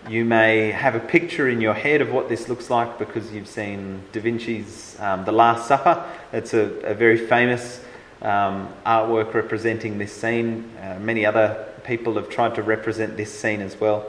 you 0.10 0.26
may 0.26 0.72
have 0.72 0.96
a 0.96 1.00
picture 1.00 1.48
in 1.48 1.62
your 1.62 1.74
head 1.74 2.02
of 2.02 2.12
what 2.12 2.28
this 2.28 2.50
looks 2.50 2.70
like 2.70 3.00
because 3.00 3.32
you've 3.32 3.48
seen 3.48 4.04
Da 4.12 4.20
Vinci's 4.20 4.98
um, 5.00 5.24
The 5.24 5.32
Last 5.32 5.68
Supper. 5.68 6.04
It's 6.34 6.54
a, 6.54 6.64
a 6.82 6.94
very 6.94 7.18
famous 7.18 7.82
um, 8.22 8.68
artwork 8.86 9.34
representing 9.34 9.98
this 9.98 10.12
scene. 10.12 10.70
Uh, 10.82 11.00
many 11.00 11.26
other 11.26 11.68
people 11.86 12.16
have 12.16 12.30
tried 12.30 12.56
to 12.56 12.64
represent 12.64 13.16
this 13.16 13.38
scene 13.38 13.62
as 13.62 13.80
well. 13.80 14.06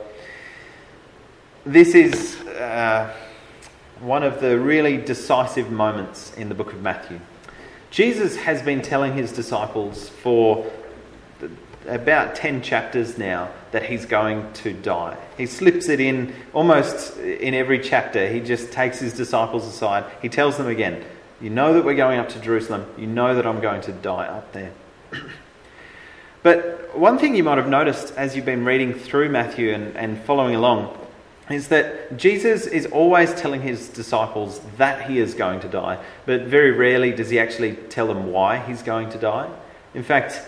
This 1.65 1.95
is 1.95 2.37
uh, 2.41 3.15
one 4.01 4.23
of 4.23 4.41
the 4.41 4.59
really 4.59 4.97
decisive 4.97 5.71
moments 5.71 6.33
in 6.35 6.49
the 6.49 6.55
book 6.55 6.73
of 6.73 6.83
Matthew. 6.83 7.21
Jesus 7.91 8.37
has 8.37 8.61
been 8.61 8.83
telling 8.83 9.15
his 9.15 9.33
disciples 9.33 10.09
for 10.09 10.71
about 11.87 12.35
10 12.35 12.63
chapters 12.63 13.19
now 13.19 13.51
that 13.73 13.85
he's 13.85 14.07
going 14.07 14.53
to 14.55 14.73
die. 14.73 15.17
He 15.37 15.47
slips 15.47 15.89
it 15.89 16.01
in 16.01 16.35
almost 16.53 17.17
in 17.19 17.55
every 17.55 17.79
chapter. 17.79 18.29
He 18.29 18.41
just 18.41 18.73
takes 18.73 18.99
his 18.99 19.13
disciples 19.13 19.67
aside. 19.67 20.05
He 20.23 20.29
tells 20.29 20.57
them 20.57 20.67
again, 20.67 21.05
You 21.41 21.51
know 21.51 21.75
that 21.75 21.85
we're 21.85 21.95
going 21.95 22.19
up 22.19 22.29
to 22.31 22.41
Jerusalem. 22.41 22.87
You 22.97 23.07
know 23.07 23.35
that 23.35 23.47
I'm 23.47 23.61
going 23.61 23.83
to 23.83 23.93
die 23.93 24.27
up 24.27 24.53
there. 24.53 24.73
but 26.43 26.97
one 26.97 27.19
thing 27.19 27.37
you 27.37 27.45
might 27.45 27.59
have 27.59 27.69
noticed 27.69 28.15
as 28.17 28.35
you've 28.35 28.45
been 28.45 28.65
reading 28.65 28.95
through 28.95 29.29
Matthew 29.29 29.73
and, 29.73 29.97
and 29.97 30.21
following 30.23 30.55
along 30.55 30.97
is 31.51 31.69
that 31.69 32.17
Jesus 32.17 32.67
is 32.67 32.87
always 32.87 33.35
telling 33.35 33.61
his 33.61 33.89
disciples 33.89 34.61
that 34.79 35.11
he 35.11 35.19
is 35.19 35.35
going 35.35 35.61
to 35.61 35.69
die, 35.69 36.03
but 36.25 36.43
very 36.43 36.71
rarely 36.71 37.13
does 37.13 37.29
he 37.31 37.39
actually 37.39 37.75
tell 37.91 38.07
them 38.07 38.33
why 38.33 38.59
he's 38.59 38.83
going 38.83 39.11
to 39.11 39.19
die. 39.19 39.51
In 39.93 40.03
fact, 40.03 40.41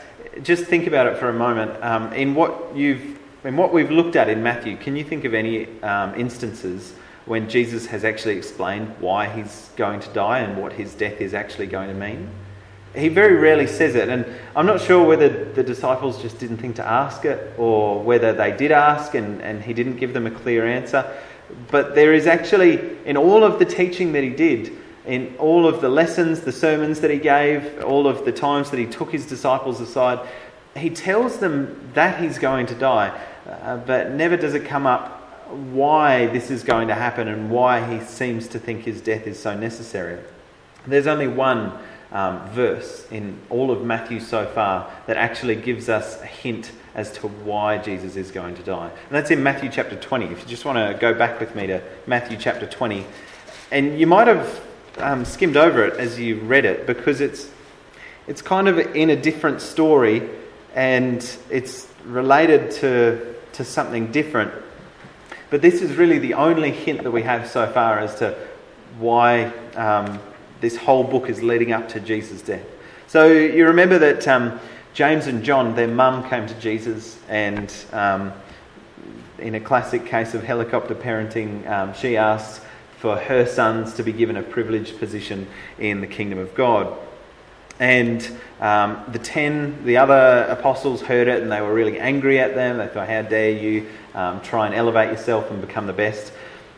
just 0.43 0.65
think 0.65 0.87
about 0.87 1.07
it 1.07 1.19
for 1.19 1.29
a 1.29 1.35
moment. 1.35 1.83
Um, 1.83 2.13
in 2.13 2.35
what 2.35 2.75
you've, 2.75 3.19
in 3.45 3.57
what 3.57 3.73
we've 3.73 3.91
looked 3.91 4.17
at 4.17 4.29
in 4.29 4.43
Matthew, 4.43 4.77
can 4.77 4.97
you 4.97 5.05
think 5.05 5.25
of 5.25 5.35
any 5.35 5.81
um, 5.83 6.15
instances 6.15 6.95
when 7.27 7.49
Jesus 7.49 7.87
has 7.87 8.05
actually 8.05 8.37
explained 8.37 8.95
why 8.99 9.29
he's 9.29 9.71
going 9.77 10.01
to 10.01 10.09
die 10.11 10.41
and 10.41 10.61
what 10.61 10.73
his 10.73 10.95
death 10.95 11.21
is 11.21 11.35
actually 11.35 11.67
going 11.67 11.89
to 11.89 11.95
mean? 11.95 12.31
He 12.97 13.09
very 13.09 13.35
rarely 13.37 13.67
says 13.67 13.95
it, 13.95 14.09
and 14.09 14.25
I'm 14.55 14.65
not 14.65 14.81
sure 14.81 15.07
whether 15.07 15.53
the 15.53 15.63
disciples 15.63 16.21
just 16.23 16.39
didn't 16.39 16.57
think 16.57 16.77
to 16.77 16.87
ask 16.87 17.25
it 17.27 17.53
or 17.59 18.03
whether 18.03 18.33
they 18.33 18.57
did 18.57 18.73
ask 18.73 19.15
and, 19.15 19.43
and 19.43 19.63
he 19.63 19.75
didn't 19.75 19.97
give 19.97 20.15
them 20.15 20.27
a 20.27 20.31
clear 20.31 20.67
answer. 20.67 21.05
But 21.71 21.95
there 21.95 22.15
is 22.15 22.27
actually, 22.27 22.99
in 23.05 23.17
all 23.17 23.45
of 23.45 23.59
the 23.59 23.65
teaching 23.65 24.13
that 24.13 24.25
he 24.25 24.31
did, 24.31 24.73
in 25.05 25.37
all 25.39 25.67
of 25.69 25.81
the 25.81 25.89
lessons, 25.89 26.41
the 26.41 26.53
sermons 26.53 27.01
that 27.01 27.11
he 27.11 27.19
gave, 27.19 27.85
all 27.85 28.07
of 28.07 28.25
the 28.25 28.33
times 28.33 28.71
that 28.71 28.79
he 28.79 28.87
took 28.87 29.13
his 29.13 29.27
disciples 29.27 29.81
aside, 29.81 30.27
he 30.75 30.91
tells 30.91 31.39
them 31.39 31.91
that 31.95 32.21
he's 32.21 32.39
going 32.39 32.67
to 32.67 32.75
die, 32.75 33.19
uh, 33.47 33.77
but 33.77 34.11
never 34.11 34.37
does 34.37 34.55
it 34.55 34.65
come 34.65 34.87
up 34.87 35.13
why 35.49 36.27
this 36.27 36.51
is 36.51 36.65
going 36.65 36.89
to 36.89 36.95
happen 36.95 37.29
and 37.29 37.51
why 37.51 37.87
he 37.87 38.05
seems 38.05 38.49
to 38.49 38.59
think 38.59 38.85
his 38.85 39.01
death 39.01 39.27
is 39.27 39.39
so 39.39 39.57
necessary. 39.57 40.19
There's 40.87 41.07
only 41.07 41.29
one 41.29 41.73
um, 42.13 42.49
verse 42.51 43.07
in 43.11 43.39
all 43.51 43.71
of 43.71 43.85
Matthew 43.85 44.21
so 44.21 44.47
far 44.47 44.91
that 45.07 45.17
actually 45.17 45.57
gives 45.57 45.89
us 45.89 46.21
a 46.23 46.27
hint 46.27 46.73
as 46.95 47.13
to 47.13 47.29
why 47.29 47.79
Jesus 47.79 48.17
is 48.17 48.31
going 48.31 48.55
to 48.55 48.63
die. 48.63 48.89
And 48.89 49.11
that's 49.11 49.31
in 49.31 49.43
Matthew 49.43 49.71
chapter 49.71 49.97
20. 49.97 50.27
If 50.27 50.41
you 50.41 50.47
just 50.47 50.65
want 50.65 50.79
to 50.79 50.99
go 50.99 51.13
back 51.13 51.41
with 51.41 51.55
me 51.55 51.67
to 51.67 51.83
Matthew 52.07 52.39
chapter 52.39 52.67
20. 52.67 53.05
And 53.71 53.99
you 53.99 54.07
might 54.07 54.29
have 54.29 54.63
um, 54.99 55.25
skimmed 55.25 55.57
over 55.57 55.85
it 55.85 55.99
as 55.99 56.19
you 56.19 56.41
read 56.41 56.65
it 56.65 56.87
because 56.87 57.21
it's, 57.21 57.51
it's 58.27 58.41
kind 58.41 58.69
of 58.69 58.79
in 58.79 59.11
a 59.11 59.17
different 59.17 59.61
story 59.61 60.29
and 60.75 61.37
it's 61.51 61.89
related 62.05 62.71
to, 62.71 63.35
to 63.53 63.65
something 63.65 64.13
different. 64.13 64.53
But 65.51 65.63
this 65.63 65.83
is 65.83 65.97
really 65.97 66.19
the 66.19 66.35
only 66.35 66.71
hint 66.71 67.03
that 67.03 67.11
we 67.11 67.23
have 67.23 67.49
so 67.49 67.67
far 67.71 67.99
as 67.99 68.17
to 68.17 68.37
why 68.99 69.47
um, 69.75 70.19
this 70.61 70.77
whole 70.77 71.05
book 71.05 71.29
is 71.29 71.43
leading 71.43 71.73
up 71.73 71.89
to 71.91 72.01
Jesus' 72.01 72.43
death. 72.43 72.67
So 73.07 73.27
you 73.27 73.67
remember 73.67 73.99
that 73.99 74.27
um, 74.27 74.59
James 74.95 75.27
and 75.27 75.45
John, 75.45 75.75
their 75.75 75.89
mum 75.89 76.29
came 76.29 76.47
to 76.47 76.55
Jesus, 76.55 77.19
and 77.29 77.73
um, 77.93 78.33
in 79.39 79.55
a 79.55 79.61
classic 79.61 80.07
case 80.07 80.35
of 80.35 80.43
helicopter 80.43 80.95
parenting, 80.95 81.69
um, 81.69 81.95
she 81.95 82.17
asked 82.17 82.63
for 82.99 83.17
her 83.17 83.47
sons 83.47 83.95
to 83.95 84.03
be 84.03 84.13
given 84.13 84.37
a 84.37 84.43
privileged 84.43 84.99
position 84.99 85.47
in 85.79 86.01
the 86.01 86.07
kingdom 86.07 86.39
of 86.39 86.55
God. 86.55 86.97
And 87.79 88.27
um, 88.59 89.05
the 89.13 89.19
ten, 89.19 89.85
the 89.85 89.99
other 89.99 90.47
apostles 90.49 91.03
heard 91.03 91.29
it 91.29 91.43
and 91.43 91.53
they 91.53 91.61
were 91.61 91.75
really 91.75 92.01
angry 92.01 92.39
at 92.39 92.55
them. 92.55 92.79
They 92.79 92.87
thought, 92.87 93.07
How 93.07 93.23
dare 93.23 93.51
you 93.51 93.87
um, 94.15 94.41
try 94.41 94.67
and 94.67 94.75
elevate 94.75 95.11
yourself 95.11 95.51
and 95.51 95.61
become 95.61 95.87
the 95.87 95.93
best? 95.93 96.33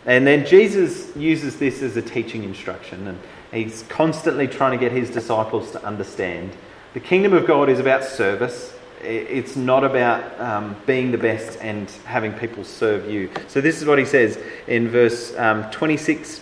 And 0.07 0.27
then 0.27 0.45
Jesus 0.45 1.15
uses 1.17 1.59
this 1.59 1.83
as 1.83 1.97
a 1.97 2.03
teaching 2.03 2.43
instruction 2.43 3.07
and 3.07 3.19
he's 3.53 3.83
constantly 3.89 4.47
trying 4.47 4.73
to 4.73 4.79
get 4.79 4.93
his 4.93 5.11
disciples 5.11 5.71
to 5.73 5.85
understand 5.85 6.57
the 6.95 7.01
kingdom 7.01 7.35
of 7.35 7.47
God 7.47 7.69
is 7.69 7.79
about 7.79 8.03
service. 8.03 8.75
It's 9.03 9.57
not 9.57 9.85
about 9.85 10.41
um, 10.41 10.75
being 10.87 11.13
the 11.13 11.19
best 11.19 11.59
and 11.61 11.89
having 12.07 12.33
people 12.33 12.65
serve 12.65 13.11
you. 13.11 13.31
So, 13.47 13.61
this 13.61 13.81
is 13.81 13.87
what 13.87 13.99
he 13.99 14.05
says 14.07 14.37
in 14.67 14.89
verse 14.89 15.37
um, 15.37 15.71
26 15.71 16.41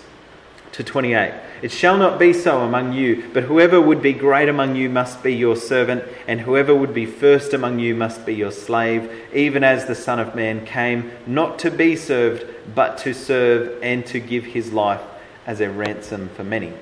to 0.72 0.84
28. 0.84 1.34
It 1.62 1.72
shall 1.72 1.98
not 1.98 2.18
be 2.18 2.32
so 2.32 2.60
among 2.60 2.92
you, 2.92 3.28
but 3.34 3.42
whoever 3.42 3.80
would 3.80 4.00
be 4.00 4.12
great 4.12 4.48
among 4.48 4.76
you 4.76 4.88
must 4.88 5.22
be 5.22 5.34
your 5.34 5.56
servant, 5.56 6.04
and 6.28 6.40
whoever 6.40 6.74
would 6.74 6.94
be 6.94 7.06
first 7.06 7.52
among 7.52 7.80
you 7.80 7.94
must 7.94 8.24
be 8.24 8.34
your 8.34 8.52
slave, 8.52 9.10
even 9.34 9.64
as 9.64 9.86
the 9.86 9.94
Son 9.94 10.20
of 10.20 10.34
Man 10.34 10.64
came 10.64 11.10
not 11.26 11.58
to 11.58 11.70
be 11.70 11.96
served, 11.96 12.46
but 12.74 12.98
to 12.98 13.12
serve 13.12 13.82
and 13.82 14.06
to 14.06 14.20
give 14.20 14.44
his 14.44 14.72
life 14.72 15.02
as 15.44 15.60
a 15.60 15.68
ransom 15.68 16.28
for 16.30 16.44
many. 16.44 16.72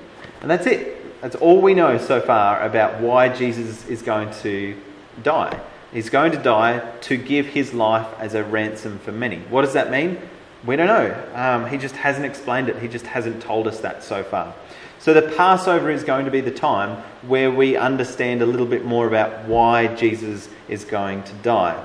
And 0.45 0.51
that's 0.51 0.67
it. 0.67 1.21
That's 1.21 1.35
all 1.37 1.59
we 1.59 1.73
know 1.73 1.97
so 1.97 2.21
far 2.21 2.61
about 2.61 3.01
why 3.01 3.29
Jesus 3.29 3.83
is 3.87 4.03
going 4.03 4.29
to 4.43 4.79
die. 5.23 5.59
He's 5.91 6.11
going 6.11 6.33
to 6.33 6.37
die 6.37 6.87
to 7.01 7.17
give 7.17 7.47
his 7.47 7.73
life 7.73 8.05
as 8.19 8.35
a 8.35 8.43
ransom 8.43 8.99
for 8.99 9.11
many. 9.11 9.39
What 9.49 9.63
does 9.63 9.73
that 9.73 9.89
mean? 9.89 10.19
We 10.63 10.75
don't 10.75 10.85
know. 10.85 11.29
Um, 11.33 11.67
he 11.67 11.79
just 11.79 11.95
hasn't 11.95 12.27
explained 12.27 12.69
it. 12.69 12.77
He 12.77 12.87
just 12.87 13.07
hasn't 13.07 13.41
told 13.41 13.67
us 13.67 13.79
that 13.79 14.03
so 14.03 14.23
far. 14.23 14.53
So 14.99 15.15
the 15.15 15.23
Passover 15.23 15.89
is 15.89 16.03
going 16.03 16.25
to 16.25 16.31
be 16.31 16.41
the 16.41 16.51
time 16.51 17.01
where 17.23 17.49
we 17.49 17.75
understand 17.75 18.43
a 18.43 18.45
little 18.45 18.67
bit 18.67 18.85
more 18.85 19.07
about 19.07 19.45
why 19.45 19.95
Jesus 19.95 20.47
is 20.67 20.85
going 20.85 21.23
to 21.23 21.33
die. 21.41 21.83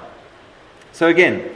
So 0.93 1.07
again, 1.07 1.51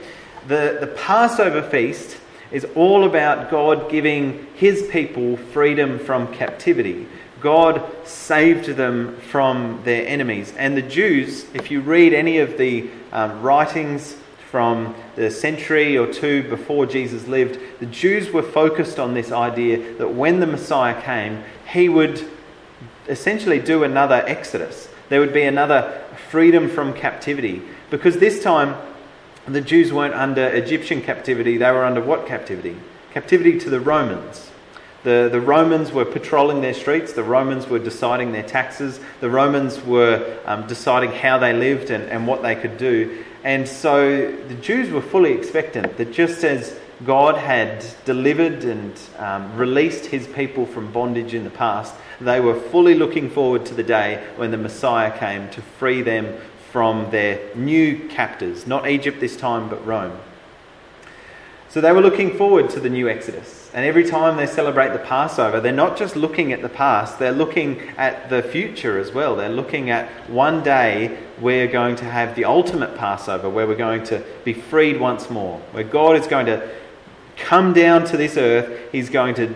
the, 0.49 0.79
the 0.81 0.87
Passover 0.87 1.61
feast 1.61 2.17
is 2.55 2.65
all 2.77 3.05
about 3.05 3.51
God 3.51 3.91
giving 3.91 4.47
his 4.55 4.85
people 4.85 5.37
freedom 5.37 5.99
from 5.99 6.33
captivity. 6.33 7.07
God 7.41 7.85
saved 8.07 8.67
them 8.77 9.19
from 9.19 9.83
their 9.85 10.07
enemies. 10.07 10.55
And 10.57 10.77
the 10.77 10.83
Jews, 10.83 11.47
if 11.53 11.71
you 11.73 11.81
read 11.81 12.15
any 12.15 12.39
of 12.39 12.57
the 12.57 12.89
um, 13.13 13.43
writings 13.43 14.17
from 14.53 14.95
the 15.17 15.33
century 15.33 15.99
or 15.99 16.07
two 16.11 16.49
before 16.49 16.87
Jesus 16.87 17.27
lived, 17.27 17.59
the 17.81 17.87
Jews 17.87 18.31
were 18.31 18.43
focused 18.43 19.01
on 19.01 19.15
this 19.15 19.33
idea 19.33 19.95
that 19.99 20.15
when 20.15 20.39
the 20.39 20.47
Messiah 20.47 21.03
came, 21.03 21.43
he 21.71 21.89
would 21.89 22.25
essentially 23.09 23.59
do 23.59 23.83
another 23.83 24.23
Exodus. 24.29 24.89
There 25.09 25.19
would 25.19 25.35
be 25.35 25.43
another 25.43 26.03
freedom 26.31 26.69
from 26.69 26.95
captivity. 26.95 27.63
Because 27.91 28.19
this 28.19 28.45
time, 28.45 28.77
the 29.47 29.61
Jews 29.61 29.93
weren't 29.93 30.15
under 30.15 30.47
Egyptian 30.49 31.03
captivity, 31.03 31.57
they 31.57 31.71
were 31.71 31.85
under 31.85 32.03
what 32.03 32.27
captivity? 32.27 32.77
Captivity 33.13 33.59
to 33.61 33.71
the 33.71 33.81
Romans. 33.81 34.51
The, 35.03 35.29
the 35.31 35.41
Romans 35.41 35.93
were 35.93 36.07
patrolling 36.07 36.63
their 36.63 36.73
streets, 36.73 37.13
the 37.13 37.23
Romans 37.23 37.69
were 37.69 37.79
deciding 37.79 38.33
their 38.33 38.43
taxes, 38.43 39.01
the 39.21 39.29
Romans 39.29 39.83
were 39.85 40.39
um, 40.47 40.67
deciding 40.67 41.13
how 41.13 41.37
they 41.37 41.53
lived 41.53 41.91
and, 41.91 42.05
and 42.05 42.27
what 42.27 42.43
they 42.43 42.57
could 42.57 42.79
do. 42.79 43.23
And 43.45 43.69
so 43.69 44.31
the 44.31 44.55
Jews 44.55 44.91
were 44.91 45.03
fully 45.03 45.33
expectant 45.33 45.99
that 45.99 46.11
just 46.11 46.43
as 46.43 46.79
God 47.05 47.37
had 47.37 47.85
delivered 48.07 48.65
and 48.65 48.99
um, 49.19 49.55
released 49.57 50.07
his 50.07 50.27
people 50.27 50.65
from 50.65 50.91
bondage 50.91 51.35
in 51.35 51.45
the 51.45 51.51
past, 51.51 51.95
they 52.21 52.41
were 52.41 52.59
fully 52.59 52.95
looking 52.95 53.29
forward 53.29 53.67
to 53.67 53.75
the 53.75 53.83
day 53.83 54.25
when 54.37 54.51
the 54.51 54.57
Messiah 54.57 55.17
came 55.19 55.51
to 55.51 55.61
free 55.61 56.01
them 56.01 56.35
from 56.75 57.09
their 57.13 57.41
new 57.55 57.97
captors, 58.09 58.67
not 58.67 58.89
Egypt 58.89 59.21
this 59.21 59.37
time, 59.37 59.69
but 59.69 59.87
Rome. 59.87 60.19
So 61.69 61.81
they 61.81 61.93
were 61.93 62.01
looking 62.01 62.37
forward 62.37 62.69
to 62.71 62.81
the 62.81 62.91
new 62.91 63.09
Exodus. 63.09 63.71
And 63.73 63.87
every 63.87 64.03
time 64.03 64.37
they 64.37 64.47
celebrate 64.47 64.93
the 64.93 64.99
Passover, 64.99 65.61
they're 65.61 65.71
not 65.71 65.97
just 65.97 66.17
looking 66.17 66.53
at 66.53 66.63
the 66.63 66.69
past, 66.69 67.21
they're 67.21 67.31
looking 67.31 67.79
at 67.97 68.29
the 68.29 68.43
future 68.43 68.99
as 68.99 69.13
well. 69.13 69.37
They're 69.37 69.49
looking 69.49 69.91
at 69.91 70.09
one 70.29 70.65
day 70.65 71.17
we're 71.41 71.69
going 71.69 71.95
to 71.95 72.07
have 72.07 72.35
the 72.35 72.45
ultimate 72.45 72.97
Passover, 72.97 73.49
where 73.49 73.69
we're 73.69 73.77
going 73.77 74.03
to 74.07 74.25
be 74.43 74.53
freed 74.53 74.99
once 74.99 75.31
more, 75.31 75.61
where 75.71 75.85
God 75.85 76.17
is 76.17 76.27
going 76.27 76.47
to 76.47 76.69
come 77.37 77.73
down 77.73 78.05
to 78.07 78.17
this 78.17 78.37
earth. 78.37 78.91
He's 78.91 79.11
going 79.11 79.37
to 79.37 79.55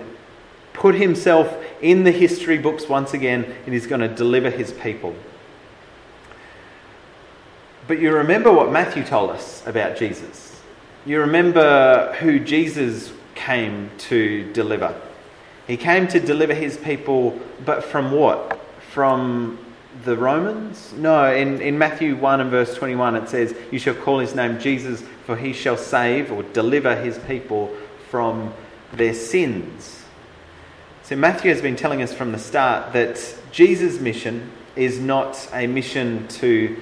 put 0.72 0.94
himself 0.94 1.52
in 1.82 2.04
the 2.04 2.12
history 2.12 2.58
books 2.58 2.88
once 2.88 3.12
again, 3.12 3.42
and 3.64 3.74
he's 3.74 3.88
going 3.88 4.02
to 4.02 4.08
deliver 4.08 4.50
his 4.50 4.70
people. 4.70 5.16
But 7.88 8.00
you 8.00 8.12
remember 8.12 8.52
what 8.52 8.70
Matthew 8.70 9.02
told 9.02 9.30
us 9.30 9.66
about 9.66 9.96
Jesus. 9.96 10.60
You 11.06 11.20
remember 11.20 12.14
who 12.20 12.38
Jesus 12.38 13.10
came 13.34 13.90
to 13.96 14.52
deliver. 14.52 14.94
He 15.66 15.78
came 15.78 16.06
to 16.08 16.20
deliver 16.20 16.52
his 16.52 16.76
people, 16.76 17.40
but 17.64 17.82
from 17.82 18.12
what? 18.12 18.60
From 18.92 19.58
the 20.04 20.18
Romans? 20.18 20.92
No, 20.98 21.32
in, 21.32 21.62
in 21.62 21.78
Matthew 21.78 22.14
1 22.14 22.42
and 22.42 22.50
verse 22.50 22.74
21 22.74 23.16
it 23.16 23.28
says, 23.30 23.54
You 23.70 23.78
shall 23.78 23.94
call 23.94 24.18
his 24.18 24.34
name 24.34 24.60
Jesus, 24.60 25.02
for 25.24 25.34
he 25.34 25.54
shall 25.54 25.78
save 25.78 26.30
or 26.30 26.42
deliver 26.42 26.94
his 26.94 27.16
people 27.20 27.74
from 28.10 28.52
their 28.92 29.14
sins. 29.14 30.04
So, 31.04 31.16
Matthew 31.16 31.50
has 31.50 31.62
been 31.62 31.76
telling 31.76 32.02
us 32.02 32.12
from 32.12 32.32
the 32.32 32.38
start 32.38 32.92
that 32.92 33.34
Jesus' 33.50 33.98
mission 33.98 34.50
is 34.76 35.00
not 35.00 35.48
a 35.54 35.66
mission 35.66 36.28
to 36.28 36.76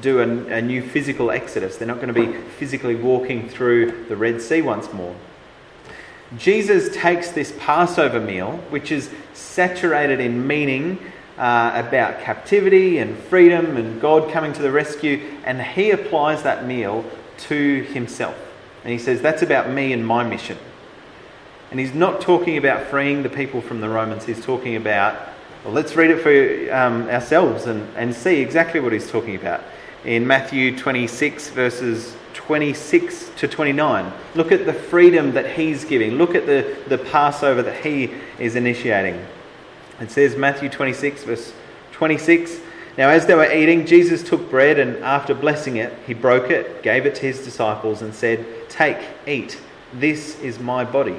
do 0.00 0.20
a, 0.20 0.56
a, 0.56 0.62
new 0.62 0.82
physical 0.82 1.30
exodus. 1.30 1.76
They're 1.76 1.88
not 1.88 2.00
going 2.00 2.12
to 2.12 2.26
be 2.26 2.38
physically 2.58 2.94
walking 2.94 3.48
through 3.48 4.06
the 4.06 4.16
Red 4.16 4.40
Sea 4.40 4.62
once 4.62 4.92
more. 4.92 5.14
Jesus 6.36 6.94
takes 6.94 7.30
this 7.30 7.54
Passover 7.58 8.20
meal, 8.20 8.58
which 8.68 8.92
is 8.92 9.10
saturated 9.32 10.20
in 10.20 10.46
meaning 10.46 10.98
uh, 11.38 11.72
about 11.74 12.20
captivity 12.20 12.98
and 12.98 13.16
freedom 13.16 13.76
and 13.76 14.00
God 14.00 14.30
coming 14.30 14.52
to 14.52 14.62
the 14.62 14.70
rescue, 14.70 15.22
and 15.44 15.62
he 15.62 15.90
applies 15.90 16.42
that 16.42 16.66
meal 16.66 17.04
to 17.38 17.82
himself. 17.84 18.36
And 18.84 18.92
he 18.92 18.98
says, 18.98 19.22
That's 19.22 19.42
about 19.42 19.70
me 19.70 19.92
and 19.92 20.06
my 20.06 20.24
mission. 20.24 20.58
And 21.70 21.78
he's 21.78 21.94
not 21.94 22.20
talking 22.20 22.56
about 22.56 22.86
freeing 22.86 23.22
the 23.22 23.28
people 23.28 23.60
from 23.60 23.80
the 23.80 23.88
Romans, 23.88 24.24
he's 24.24 24.44
talking 24.44 24.76
about, 24.76 25.16
well, 25.64 25.74
let's 25.74 25.96
read 25.96 26.10
it 26.10 26.22
for 26.22 26.74
um, 26.74 27.08
ourselves 27.08 27.66
and, 27.66 27.86
and 27.96 28.14
see 28.14 28.40
exactly 28.40 28.80
what 28.80 28.92
he's 28.92 29.10
talking 29.10 29.34
about. 29.34 29.62
In 30.04 30.26
Matthew 30.26 30.76
26, 30.76 31.50
verses 31.50 32.14
26 32.34 33.30
to 33.36 33.48
29, 33.48 34.12
look 34.36 34.52
at 34.52 34.64
the 34.64 34.72
freedom 34.72 35.32
that 35.32 35.56
he's 35.56 35.84
giving, 35.84 36.12
look 36.12 36.34
at 36.34 36.46
the, 36.46 36.76
the 36.88 36.98
Passover 36.98 37.62
that 37.62 37.84
he 37.84 38.12
is 38.38 38.54
initiating. 38.54 39.20
It 40.00 40.10
says, 40.10 40.36
Matthew 40.36 40.68
26, 40.68 41.24
verse 41.24 41.52
26. 41.92 42.60
Now, 42.96 43.08
as 43.08 43.26
they 43.26 43.34
were 43.34 43.52
eating, 43.52 43.86
Jesus 43.86 44.22
took 44.22 44.48
bread 44.50 44.78
and 44.78 44.96
after 44.98 45.34
blessing 45.34 45.76
it, 45.76 45.92
he 46.06 46.14
broke 46.14 46.50
it, 46.50 46.82
gave 46.82 47.06
it 47.06 47.16
to 47.16 47.22
his 47.22 47.44
disciples, 47.44 48.02
and 48.02 48.14
said, 48.14 48.46
Take, 48.68 48.98
eat, 49.26 49.60
this 49.92 50.38
is 50.40 50.58
my 50.58 50.84
body. 50.84 51.16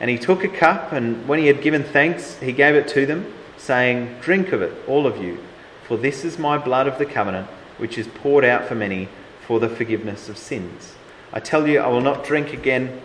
And 0.00 0.08
he 0.10 0.18
took 0.18 0.44
a 0.44 0.48
cup, 0.48 0.92
and 0.92 1.26
when 1.28 1.38
he 1.38 1.46
had 1.46 1.62
given 1.62 1.84
thanks, 1.84 2.38
he 2.38 2.52
gave 2.52 2.74
it 2.74 2.88
to 2.88 3.04
them, 3.04 3.32
saying, 3.56 4.20
Drink 4.20 4.52
of 4.52 4.62
it, 4.62 4.72
all 4.86 5.06
of 5.06 5.22
you, 5.22 5.38
for 5.86 5.96
this 5.96 6.24
is 6.24 6.38
my 6.38 6.56
blood 6.56 6.86
of 6.86 6.98
the 6.98 7.06
covenant, 7.06 7.48
which 7.78 7.96
is 7.96 8.06
poured 8.06 8.44
out 8.44 8.66
for 8.66 8.74
many 8.74 9.08
for 9.46 9.58
the 9.58 9.68
forgiveness 9.68 10.28
of 10.28 10.36
sins. 10.36 10.94
I 11.32 11.40
tell 11.40 11.66
you, 11.66 11.80
I 11.80 11.88
will 11.88 12.00
not 12.00 12.24
drink 12.24 12.52
again 12.52 13.00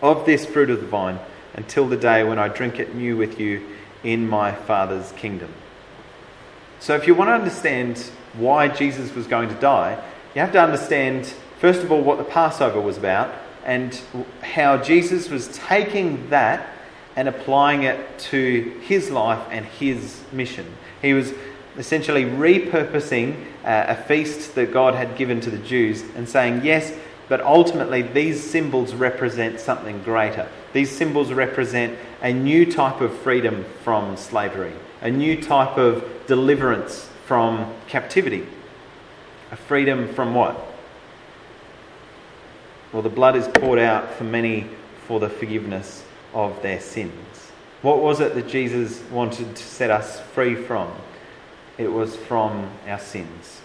of 0.00 0.26
this 0.26 0.46
fruit 0.46 0.70
of 0.70 0.80
the 0.80 0.86
vine 0.86 1.18
until 1.54 1.86
the 1.86 1.96
day 1.96 2.24
when 2.24 2.38
I 2.38 2.48
drink 2.48 2.78
it 2.78 2.94
new 2.94 3.16
with 3.16 3.38
you 3.38 3.62
in 4.02 4.28
my 4.28 4.52
Father's 4.52 5.12
kingdom. 5.12 5.52
So, 6.80 6.94
if 6.96 7.06
you 7.06 7.14
want 7.14 7.28
to 7.28 7.34
understand 7.34 7.98
why 8.34 8.68
Jesus 8.68 9.14
was 9.14 9.26
going 9.26 9.48
to 9.48 9.54
die, 9.56 10.02
you 10.34 10.40
have 10.40 10.52
to 10.52 10.60
understand, 10.60 11.26
first 11.60 11.82
of 11.82 11.92
all, 11.92 12.00
what 12.00 12.18
the 12.18 12.24
Passover 12.24 12.80
was 12.80 12.96
about 12.96 13.32
and 13.64 14.00
how 14.40 14.78
Jesus 14.78 15.28
was 15.28 15.48
taking 15.48 16.28
that 16.30 16.68
and 17.14 17.28
applying 17.28 17.82
it 17.82 18.18
to 18.18 18.78
his 18.82 19.10
life 19.10 19.46
and 19.50 19.64
his 19.66 20.22
mission. 20.32 20.66
He 21.00 21.12
was 21.12 21.32
essentially 21.76 22.24
repurposing 22.24 23.44
uh, 23.64 23.86
a 23.88 23.96
feast 23.96 24.54
that 24.54 24.72
God 24.72 24.94
had 24.94 25.16
given 25.16 25.40
to 25.40 25.50
the 25.50 25.58
Jews 25.58 26.02
and 26.16 26.28
saying, 26.28 26.64
yes, 26.64 26.92
but 27.28 27.40
ultimately, 27.40 28.02
these 28.02 28.42
symbols 28.42 28.94
represent 28.94 29.58
something 29.58 30.02
greater. 30.02 30.48
These 30.72 30.90
symbols 30.90 31.32
represent 31.32 31.98
a 32.20 32.32
new 32.32 32.70
type 32.70 33.00
of 33.00 33.16
freedom 33.20 33.64
from 33.84 34.16
slavery, 34.16 34.74
a 35.00 35.10
new 35.10 35.40
type 35.40 35.78
of 35.78 36.04
deliverance 36.26 37.08
from 37.24 37.72
captivity. 37.88 38.46
A 39.50 39.56
freedom 39.56 40.12
from 40.12 40.34
what? 40.34 40.62
Well, 42.92 43.02
the 43.02 43.08
blood 43.08 43.36
is 43.36 43.48
poured 43.48 43.78
out 43.78 44.12
for 44.14 44.24
many 44.24 44.68
for 45.06 45.18
the 45.18 45.30
forgiveness 45.30 46.04
of 46.34 46.60
their 46.60 46.80
sins. 46.80 47.12
What 47.80 48.02
was 48.02 48.20
it 48.20 48.34
that 48.34 48.48
Jesus 48.48 49.02
wanted 49.10 49.56
to 49.56 49.62
set 49.62 49.90
us 49.90 50.20
free 50.20 50.54
from? 50.54 50.92
It 51.82 51.92
was 51.92 52.14
from 52.14 52.70
our 52.86 52.98
sins. 52.98 53.60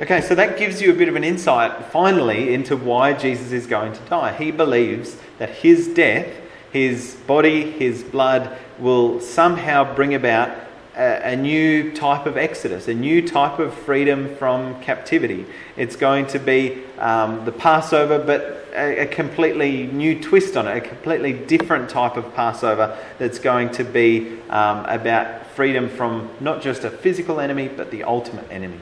Okay, 0.00 0.20
so 0.20 0.34
that 0.34 0.58
gives 0.58 0.82
you 0.82 0.90
a 0.92 0.94
bit 0.94 1.08
of 1.08 1.16
an 1.16 1.24
insight 1.24 1.86
finally 1.86 2.52
into 2.52 2.76
why 2.76 3.12
Jesus 3.12 3.52
is 3.52 3.66
going 3.66 3.92
to 3.92 4.00
die. 4.02 4.32
He 4.32 4.50
believes 4.50 5.16
that 5.38 5.50
his 5.50 5.88
death, 5.88 6.26
his 6.72 7.16
body, 7.26 7.70
his 7.70 8.02
blood 8.02 8.56
will 8.78 9.20
somehow 9.20 9.94
bring 9.94 10.14
about 10.14 10.56
a, 10.96 11.32
a, 11.32 11.36
new 11.36 11.92
type 11.92 12.26
of 12.26 12.36
exodus, 12.36 12.88
a 12.88 12.94
new 12.94 13.26
type 13.26 13.58
of 13.58 13.72
freedom 13.72 14.34
from 14.36 14.80
captivity. 14.82 15.46
It's 15.76 15.96
going 15.96 16.26
to 16.28 16.38
be 16.38 16.82
um, 16.98 17.44
the 17.44 17.52
Passover, 17.52 18.18
but 18.18 18.67
a, 18.78 19.00
a, 19.00 19.06
completely 19.06 19.86
new 19.86 20.20
twist 20.20 20.56
on 20.56 20.68
it, 20.68 20.76
a 20.76 20.80
completely 20.80 21.32
different 21.32 21.90
type 21.90 22.16
of 22.16 22.34
Passover 22.34 22.96
that's 23.18 23.38
going 23.38 23.70
to 23.72 23.84
be 23.84 24.40
um, 24.48 24.84
about 24.86 25.46
freedom 25.48 25.88
from 25.88 26.30
not 26.40 26.62
just 26.62 26.84
a 26.84 26.90
physical 26.90 27.40
enemy, 27.40 27.68
but 27.68 27.90
the 27.90 28.04
ultimate 28.04 28.50
enemy. 28.50 28.80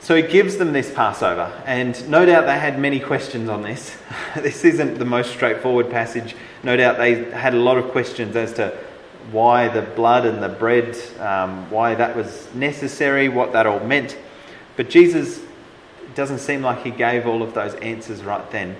So 0.00 0.14
he 0.14 0.22
gives 0.22 0.58
them 0.58 0.74
this 0.74 0.92
Passover, 0.92 1.50
and 1.64 2.08
no 2.10 2.26
doubt 2.26 2.44
they 2.44 2.58
had 2.58 2.78
many 2.78 3.00
questions 3.00 3.48
on 3.48 3.62
this. 3.62 3.96
this 4.36 4.62
isn't 4.64 4.98
the 4.98 5.06
most 5.06 5.30
straightforward 5.30 5.90
passage. 5.90 6.36
No 6.62 6.76
doubt 6.76 6.98
they 6.98 7.30
had 7.30 7.54
a 7.54 7.58
lot 7.58 7.78
of 7.78 7.90
questions 7.90 8.36
as 8.36 8.52
to 8.54 8.76
why 9.32 9.68
the 9.68 9.80
blood 9.80 10.26
and 10.26 10.42
the 10.42 10.50
bread, 10.50 10.94
um, 11.20 11.70
why 11.70 11.94
that 11.94 12.14
was 12.14 12.52
necessary, 12.54 13.30
what 13.30 13.52
that 13.52 13.66
all 13.66 13.80
meant. 13.80 14.18
But 14.76 14.90
Jesus 14.90 15.40
doesn't 16.14 16.38
seem 16.38 16.62
like 16.62 16.82
he 16.82 16.90
gave 16.90 17.26
all 17.26 17.42
of 17.42 17.54
those 17.54 17.74
answers 17.76 18.22
right 18.22 18.48
then. 18.50 18.76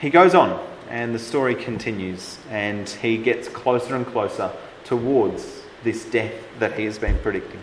He 0.00 0.10
goes 0.10 0.34
on, 0.34 0.64
and 0.90 1.14
the 1.14 1.18
story 1.18 1.54
continues, 1.54 2.38
and 2.50 2.88
he 2.88 3.16
gets 3.16 3.48
closer 3.48 3.96
and 3.96 4.06
closer 4.06 4.50
towards 4.84 5.62
this 5.82 6.04
death 6.04 6.34
that 6.58 6.78
he 6.78 6.84
has 6.84 6.98
been 6.98 7.18
predicting. 7.18 7.62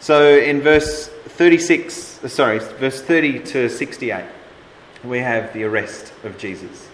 So 0.00 0.36
in 0.36 0.60
verse 0.60 1.08
36, 1.08 2.24
uh, 2.24 2.28
sorry, 2.28 2.58
verse 2.58 3.00
30 3.00 3.40
to 3.40 3.68
68, 3.68 4.24
we 5.02 5.18
have 5.18 5.52
the 5.52 5.64
arrest 5.64 6.12
of 6.24 6.36
Jesus. 6.38 6.88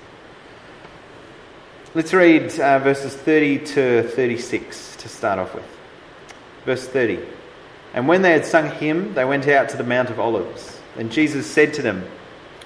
Let's 1.93 2.13
read 2.13 2.59
uh, 2.61 2.79
verses 2.79 3.17
30 3.17 3.59
to 3.67 4.03
36 4.15 4.97
to 4.97 5.09
start 5.09 5.41
off 5.41 5.55
with. 5.55 5.65
Verse 6.65 6.87
30. 6.87 7.19
And 7.95 8.07
when 8.07 8.23
they 8.23 8.33
had 8.33 8.47
sung 8.47 8.67
a 8.67 8.71
hymn, 8.71 9.15
they 9.15 9.25
went 9.25 9.49
out 9.49 9.69
to 9.71 9.77
the 9.77 9.85
Mount 9.85 10.11
of 10.11 10.21
Olives. 10.21 10.81
And 10.97 11.11
Jesus 11.11 11.47
said 11.47 11.75
to 11.75 11.83
them, 11.83 12.05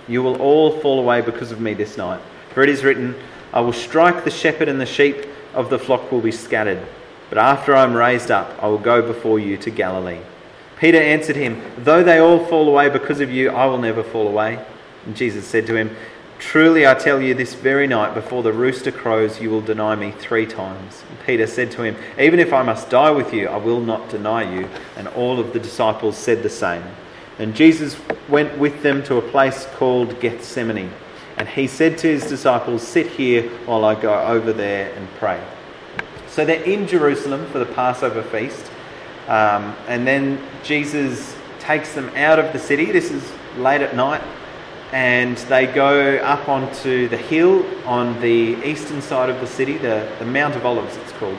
You 0.09 0.23
will 0.23 0.41
all 0.41 0.79
fall 0.81 0.99
away 0.99 1.21
because 1.21 1.51
of 1.51 1.61
me 1.61 1.75
this 1.75 1.97
night. 1.97 2.21
For 2.53 2.63
it 2.63 2.69
is 2.69 2.85
written, 2.85 3.15
I 3.53 3.61
will 3.61 3.73
strike 3.73 4.25
the 4.25 4.31
shepherd, 4.31 4.69
and 4.69 4.81
the 4.81 4.87
sheep 4.87 5.27
of 5.55 5.71
the 5.71 5.79
flock 5.79 6.11
will 6.11 6.21
be 6.21 6.33
scattered. 6.33 6.85
But 7.29 7.39
after 7.39 7.75
I 7.75 7.85
am 7.85 7.95
raised 7.95 8.31
up, 8.31 8.63
I 8.63 8.67
will 8.69 8.79
go 8.79 9.01
before 9.01 9.39
you 9.39 9.57
to 9.59 9.71
Galilee. 9.71 10.21
Peter 10.79 10.99
answered 10.99 11.37
him, 11.37 11.63
Though 11.79 12.03
they 12.03 12.19
all 12.19 12.45
fall 12.47 12.69
away 12.69 12.91
because 12.91 13.21
of 13.21 13.31
you, 13.31 13.51
I 13.51 13.67
will 13.67 13.79
never 13.79 14.03
fall 14.03 14.29
away. 14.29 14.65
And 15.07 15.17
Jesus 15.17 15.47
said 15.47 15.67
to 15.67 15.77
him, 15.77 15.97
Truly 16.45 16.87
I 16.87 16.95
tell 16.95 17.21
you, 17.21 17.35
this 17.35 17.55
very 17.55 17.87
night 17.87 18.15
before 18.15 18.43
the 18.43 18.53
rooster 18.53 18.93
crows, 18.93 19.41
you 19.41 19.51
will 19.51 19.63
deny 19.63 19.97
me 19.97 20.13
three 20.13 20.47
times. 20.47 21.03
And 21.09 21.19
Peter 21.27 21.47
said 21.47 21.73
to 21.73 21.83
him, 21.83 21.97
Even 22.21 22.39
if 22.39 22.53
I 22.53 22.63
must 22.63 22.91
die 22.91 23.11
with 23.11 23.33
you, 23.33 23.49
I 23.49 23.57
will 23.57 23.81
not 23.81 24.09
deny 24.11 24.55
you. 24.55 24.69
And 24.97 25.09
all 25.09 25.41
of 25.41 25.53
the 25.53 25.59
disciples 25.59 26.17
said 26.17 26.43
the 26.43 26.51
same. 26.51 26.85
And 27.39 27.57
Jesus 27.57 27.97
went 28.29 28.57
with 28.59 28.83
them 28.83 29.03
to 29.05 29.17
a 29.17 29.23
place 29.23 29.67
called 29.77 30.21
Gethsemane. 30.21 30.93
And 31.39 31.49
he 31.49 31.67
said 31.67 31.97
to 31.99 32.09
his 32.09 32.29
disciples, 32.29 32.87
Sit 32.87 33.09
here 33.09 33.49
while 33.65 33.85
I 33.85 34.01
go 34.01 34.15
over 34.15 34.53
there 34.53 34.93
and 34.95 35.09
pray. 35.15 35.43
So 36.29 36.45
they're 36.45 36.63
in 36.63 36.87
Jerusalem 36.87 37.47
for 37.47 37.59
the 37.59 37.67
Passover 37.67 38.23
feast. 38.23 38.71
Um, 39.29 39.75
and 39.89 40.07
then 40.07 40.39
Jesus 40.63 41.35
takes 41.59 41.95
them 41.95 42.11
out 42.15 42.39
of 42.39 42.53
the 42.53 42.59
city. 42.59 42.93
This 42.93 43.11
is 43.11 43.29
late 43.57 43.81
at 43.81 43.97
night. 43.97 44.23
And 44.95 45.37
they 45.37 45.67
go 45.67 46.19
up 46.19 46.49
onto 46.49 47.09
the 47.09 47.17
hill 47.17 47.67
on 47.85 48.21
the 48.21 48.57
eastern 48.65 49.03
side 49.03 49.29
of 49.29 49.41
the 49.41 49.47
city, 49.49 49.77
the, 49.77 50.09
the 50.21 50.25
Mount 50.25 50.55
of 50.55 50.65
Olives, 50.65 50.97
it's 50.99 51.11
called. 51.15 51.37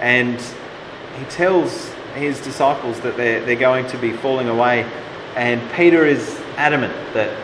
And 0.00 0.40
he 1.18 1.24
tells 1.24 1.92
his 2.14 2.40
disciples 2.40 3.00
that 3.00 3.16
they're, 3.16 3.44
they're 3.44 3.56
going 3.56 3.88
to 3.88 3.98
be 3.98 4.12
falling 4.12 4.46
away. 4.46 4.84
And 5.34 5.60
Peter 5.72 6.06
is 6.06 6.40
adamant 6.56 6.94
that 7.12 7.36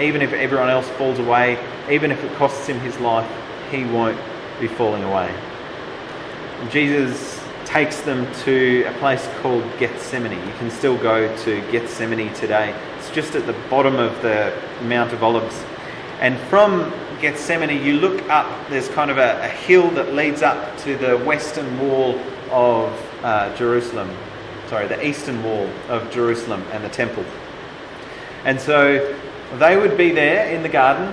even 0.00 0.20
if 0.20 0.32
everyone 0.32 0.68
else 0.68 0.88
falls 0.88 1.20
away, 1.20 1.64
even 1.88 2.10
if 2.10 2.24
it 2.24 2.34
costs 2.34 2.66
him 2.66 2.80
his 2.80 2.98
life, 2.98 3.30
he 3.70 3.84
won't 3.84 4.18
be 4.58 4.66
falling 4.66 5.04
away. 5.04 5.32
Jesus 6.70 7.40
takes 7.64 8.00
them 8.00 8.26
to 8.42 8.82
a 8.88 8.92
place 8.94 9.28
called 9.42 9.62
Gethsemane. 9.78 10.44
You 10.44 10.54
can 10.54 10.72
still 10.72 10.96
go 10.96 11.32
to 11.44 11.60
Gethsemane 11.70 12.34
today. 12.34 12.74
Just 13.12 13.34
at 13.34 13.46
the 13.46 13.54
bottom 13.68 13.96
of 13.96 14.20
the 14.22 14.52
Mount 14.82 15.12
of 15.12 15.22
Olives. 15.22 15.64
And 16.20 16.38
from 16.48 16.92
Gethsemane, 17.20 17.84
you 17.84 17.94
look 17.94 18.28
up, 18.28 18.46
there's 18.68 18.88
kind 18.88 19.10
of 19.10 19.18
a, 19.18 19.40
a 19.42 19.48
hill 19.48 19.90
that 19.92 20.14
leads 20.14 20.42
up 20.42 20.78
to 20.78 20.96
the 20.96 21.16
western 21.18 21.78
wall 21.80 22.18
of 22.50 22.92
uh, 23.22 23.54
Jerusalem. 23.56 24.10
Sorry, 24.68 24.86
the 24.86 25.04
eastern 25.04 25.42
wall 25.42 25.68
of 25.88 26.10
Jerusalem 26.10 26.62
and 26.72 26.84
the 26.84 26.88
temple. 26.88 27.24
And 28.44 28.60
so 28.60 29.16
they 29.58 29.76
would 29.76 29.96
be 29.96 30.12
there 30.12 30.54
in 30.54 30.62
the 30.62 30.68
garden, 30.68 31.12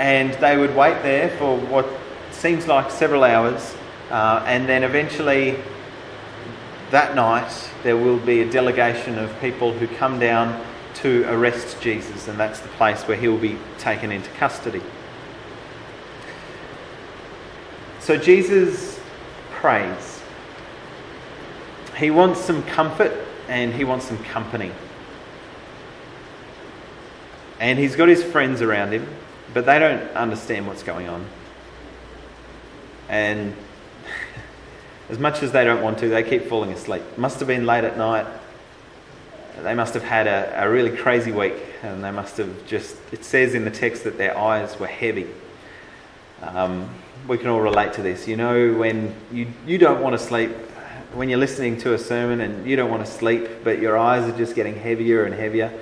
And 0.00 0.32
they 0.34 0.56
would 0.56 0.74
wait 0.74 1.02
there 1.02 1.28
for 1.36 1.58
what 1.58 1.86
seems 2.30 2.66
like 2.66 2.90
several 2.90 3.22
hours, 3.22 3.76
uh, 4.10 4.42
and 4.46 4.66
then 4.66 4.82
eventually 4.82 5.58
that 6.90 7.14
night 7.14 7.52
there 7.82 7.98
will 7.98 8.16
be 8.16 8.40
a 8.40 8.50
delegation 8.50 9.18
of 9.18 9.38
people 9.40 9.74
who 9.74 9.86
come 9.86 10.18
down 10.18 10.58
to 11.02 11.24
arrest 11.28 11.80
Jesus, 11.80 12.28
and 12.28 12.38
that's 12.38 12.60
the 12.60 12.68
place 12.70 13.02
where 13.02 13.16
he 13.16 13.28
will 13.28 13.38
be 13.38 13.56
taken 13.78 14.12
into 14.12 14.30
custody. 14.32 14.82
So 18.00 18.16
Jesus 18.16 18.98
prays. 19.50 20.22
He 21.96 22.10
wants 22.10 22.40
some 22.40 22.62
comfort 22.64 23.12
and 23.48 23.72
he 23.72 23.84
wants 23.84 24.06
some 24.06 24.18
company. 24.24 24.72
And 27.58 27.78
he's 27.78 27.94
got 27.94 28.08
his 28.08 28.24
friends 28.24 28.62
around 28.62 28.92
him, 28.92 29.06
but 29.52 29.66
they 29.66 29.78
don't 29.78 30.02
understand 30.16 30.66
what's 30.66 30.82
going 30.82 31.08
on. 31.08 31.26
And 33.08 33.54
as 35.10 35.18
much 35.18 35.42
as 35.42 35.52
they 35.52 35.64
don't 35.64 35.82
want 35.82 35.98
to, 35.98 36.08
they 36.08 36.22
keep 36.22 36.46
falling 36.46 36.72
asleep. 36.72 37.02
Must 37.18 37.38
have 37.38 37.48
been 37.48 37.66
late 37.66 37.84
at 37.84 37.98
night. 37.98 38.26
They 39.62 39.74
must 39.74 39.94
have 39.94 40.02
had 40.02 40.26
a, 40.26 40.64
a 40.64 40.70
really 40.70 40.96
crazy 40.96 41.32
week, 41.32 41.54
and 41.82 42.02
they 42.02 42.10
must 42.10 42.36
have 42.38 42.66
just, 42.66 42.96
it 43.12 43.24
says 43.24 43.54
in 43.54 43.64
the 43.64 43.70
text 43.70 44.04
that 44.04 44.18
their 44.18 44.36
eyes 44.36 44.78
were 44.78 44.86
heavy. 44.86 45.26
Um, 46.42 46.88
we 47.28 47.36
can 47.38 47.48
all 47.48 47.60
relate 47.60 47.92
to 47.94 48.02
this. 48.02 48.26
You 48.26 48.36
know, 48.36 48.72
when 48.74 49.14
you, 49.32 49.48
you 49.66 49.78
don't 49.78 50.00
want 50.00 50.18
to 50.18 50.24
sleep, 50.24 50.50
when 51.12 51.28
you're 51.28 51.38
listening 51.38 51.76
to 51.78 51.94
a 51.94 51.98
sermon 51.98 52.40
and 52.40 52.66
you 52.66 52.76
don't 52.76 52.90
want 52.90 53.04
to 53.04 53.10
sleep, 53.10 53.48
but 53.64 53.80
your 53.80 53.98
eyes 53.98 54.22
are 54.32 54.36
just 54.36 54.54
getting 54.54 54.76
heavier 54.76 55.24
and 55.24 55.34
heavier. 55.34 55.72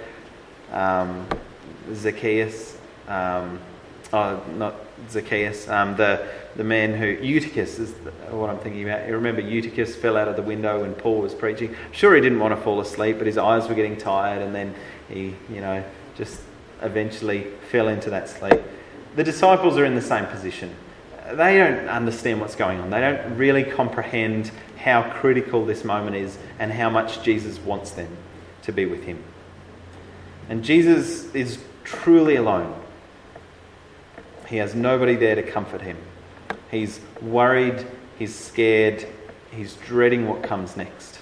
Um, 0.73 1.27
Zacchaeus, 1.93 2.77
um, 3.07 3.61
oh, 4.13 4.43
not 4.57 4.75
Zacchaeus, 5.11 5.69
um, 5.69 5.97
the, 5.97 6.29
the 6.57 6.65
man 6.65 6.95
who, 6.95 7.07
Eutychus 7.07 7.79
is 7.79 7.91
what 8.31 8.51
I'm 8.51 8.59
thinking 8.59 8.83
about. 8.83 9.07
You 9.07 9.15
remember 9.15 9.41
Eutychus 9.41 9.97
fell 9.97 10.17
out 10.17 10.29
of 10.29 10.37
the 10.37 10.43
window 10.43 10.83
when 10.83 10.95
Paul 10.95 11.21
was 11.21 11.35
preaching? 11.35 11.75
Sure, 11.93 12.15
he 12.15 12.21
didn't 12.21 12.41
want 12.41 12.55
to 12.55 12.61
fall 12.61 12.81
asleep, 12.81 13.19
but 13.19 13.27
his 13.27 13.39
eyes 13.39 13.69
were 13.69 13.75
getting 13.75 13.97
tired 13.97 14.43
and 14.43 14.55
then 14.55 14.75
he, 15.09 15.35
you 15.51 15.61
know, 15.61 15.83
just 16.17 16.41
eventually 16.83 17.47
fell 17.71 17.89
into 17.89 18.11
that 18.11 18.29
sleep. 18.29 18.61
The 19.17 19.25
disciples 19.25 19.79
are 19.79 19.85
in 19.85 19.95
the 19.95 20.03
same 20.03 20.27
position. 20.27 20.75
They 21.33 21.59
don't 21.59 21.89
understand 21.89 22.41
what's 22.41 22.57
going 22.57 22.81
on. 22.81 22.91
They 22.91 23.01
don't 23.01 23.37
really 23.37 23.65
comprehend 23.65 24.51
how 24.77 25.03
critical 25.11 25.67
this 25.67 25.85
moment 25.85 26.17
is 26.17 26.39
and 26.59 26.73
how 26.73 26.89
much 26.89 27.23
Jesus 27.23 27.59
wants 27.59 27.91
them 27.91 28.17
to 28.63 28.73
be 28.73 28.87
with 28.87 29.05
him. 29.05 29.23
And 30.49 30.65
Jesus 30.65 31.33
is 31.35 31.59
truly 31.85 32.37
alone. 32.37 32.78
He 34.49 34.57
has 34.57 34.75
nobody 34.75 35.15
there 35.15 35.35
to 35.35 35.43
comfort 35.43 35.83
him. 35.83 35.99
He's 36.71 37.01
worried, 37.21 37.87
he's 38.19 38.35
scared, 38.35 39.07
he's 39.51 39.75
dreading 39.75 40.27
what 40.27 40.43
comes 40.43 40.77
next. 40.77 41.21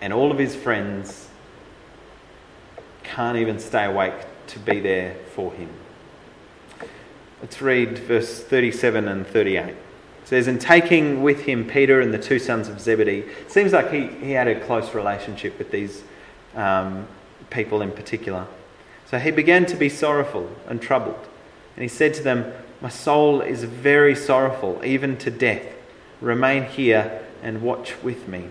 And 0.00 0.12
all 0.12 0.32
of 0.32 0.38
his 0.38 0.56
friends 0.56 1.28
can't 3.04 3.38
even 3.38 3.58
stay 3.58 3.84
awake 3.84 4.14
to 4.48 4.58
be 4.58 4.80
there 4.80 5.14
for 5.34 5.52
him. 5.52 5.68
Let's 7.40 7.62
read 7.62 7.98
verse 7.98 8.42
37 8.42 9.08
and 9.08 9.26
38. 9.26 9.68
It 9.68 9.76
says, 10.24 10.46
And 10.46 10.60
taking 10.60 11.22
with 11.22 11.42
him 11.42 11.66
Peter 11.66 12.00
and 12.00 12.12
the 12.12 12.18
two 12.18 12.38
sons 12.38 12.68
of 12.68 12.80
Zebedee, 12.80 13.20
it 13.20 13.50
seems 13.50 13.72
like 13.72 13.90
he, 13.90 14.08
he 14.08 14.32
had 14.32 14.48
a 14.48 14.58
close 14.60 14.94
relationship 14.94 15.56
with 15.58 15.70
these 15.70 16.02
um, 16.54 17.06
people 17.50 17.82
in 17.82 17.92
particular. 17.92 18.46
So 19.06 19.18
he 19.18 19.30
began 19.30 19.64
to 19.66 19.76
be 19.76 19.88
sorrowful 19.88 20.50
and 20.68 20.82
troubled. 20.82 21.29
And 21.76 21.82
he 21.82 21.88
said 21.88 22.14
to 22.14 22.22
them, 22.22 22.52
My 22.80 22.88
soul 22.88 23.40
is 23.40 23.64
very 23.64 24.14
sorrowful, 24.14 24.80
even 24.84 25.16
to 25.18 25.30
death. 25.30 25.64
Remain 26.20 26.64
here 26.64 27.22
and 27.42 27.62
watch 27.62 28.02
with 28.02 28.28
me. 28.28 28.48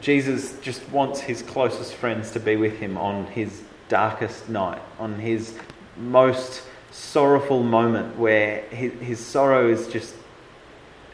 Jesus 0.00 0.58
just 0.60 0.86
wants 0.90 1.20
his 1.20 1.42
closest 1.42 1.94
friends 1.94 2.30
to 2.32 2.40
be 2.40 2.56
with 2.56 2.78
him 2.78 2.98
on 2.98 3.26
his 3.26 3.62
darkest 3.88 4.48
night, 4.48 4.82
on 4.98 5.18
his 5.18 5.54
most 5.96 6.62
sorrowful 6.90 7.62
moment 7.62 8.16
where 8.18 8.60
his, 8.68 9.18
sorrow 9.18 9.68
is 9.68 9.88
just, 9.88 10.14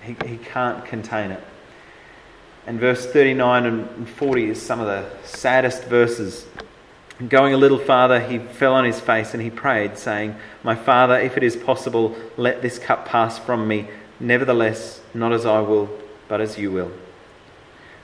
he, 0.02 0.16
he 0.26 0.36
can't 0.36 0.84
contain 0.84 1.30
it. 1.30 1.42
And 2.66 2.78
verse 2.78 3.06
39 3.06 3.66
and 3.66 4.08
40 4.08 4.50
is 4.50 4.60
some 4.60 4.80
of 4.80 4.86
the 4.86 5.08
saddest 5.24 5.84
verses. 5.84 6.46
Going 7.28 7.52
a 7.52 7.58
little 7.58 7.78
farther, 7.78 8.20
he 8.20 8.38
fell 8.38 8.72
on 8.72 8.84
his 8.84 8.98
face 8.98 9.34
and 9.34 9.42
he 9.42 9.50
prayed, 9.50 9.98
saying, 9.98 10.36
My 10.62 10.74
Father, 10.74 11.18
if 11.18 11.36
it 11.36 11.42
is 11.42 11.54
possible, 11.56 12.16
let 12.36 12.62
this 12.62 12.78
cup 12.78 13.06
pass 13.06 13.38
from 13.38 13.68
me. 13.68 13.88
Nevertheless, 14.18 15.02
not 15.12 15.32
as 15.32 15.44
I 15.44 15.60
will, 15.60 15.90
but 16.28 16.40
as 16.40 16.58
you 16.58 16.70
will. 16.70 16.92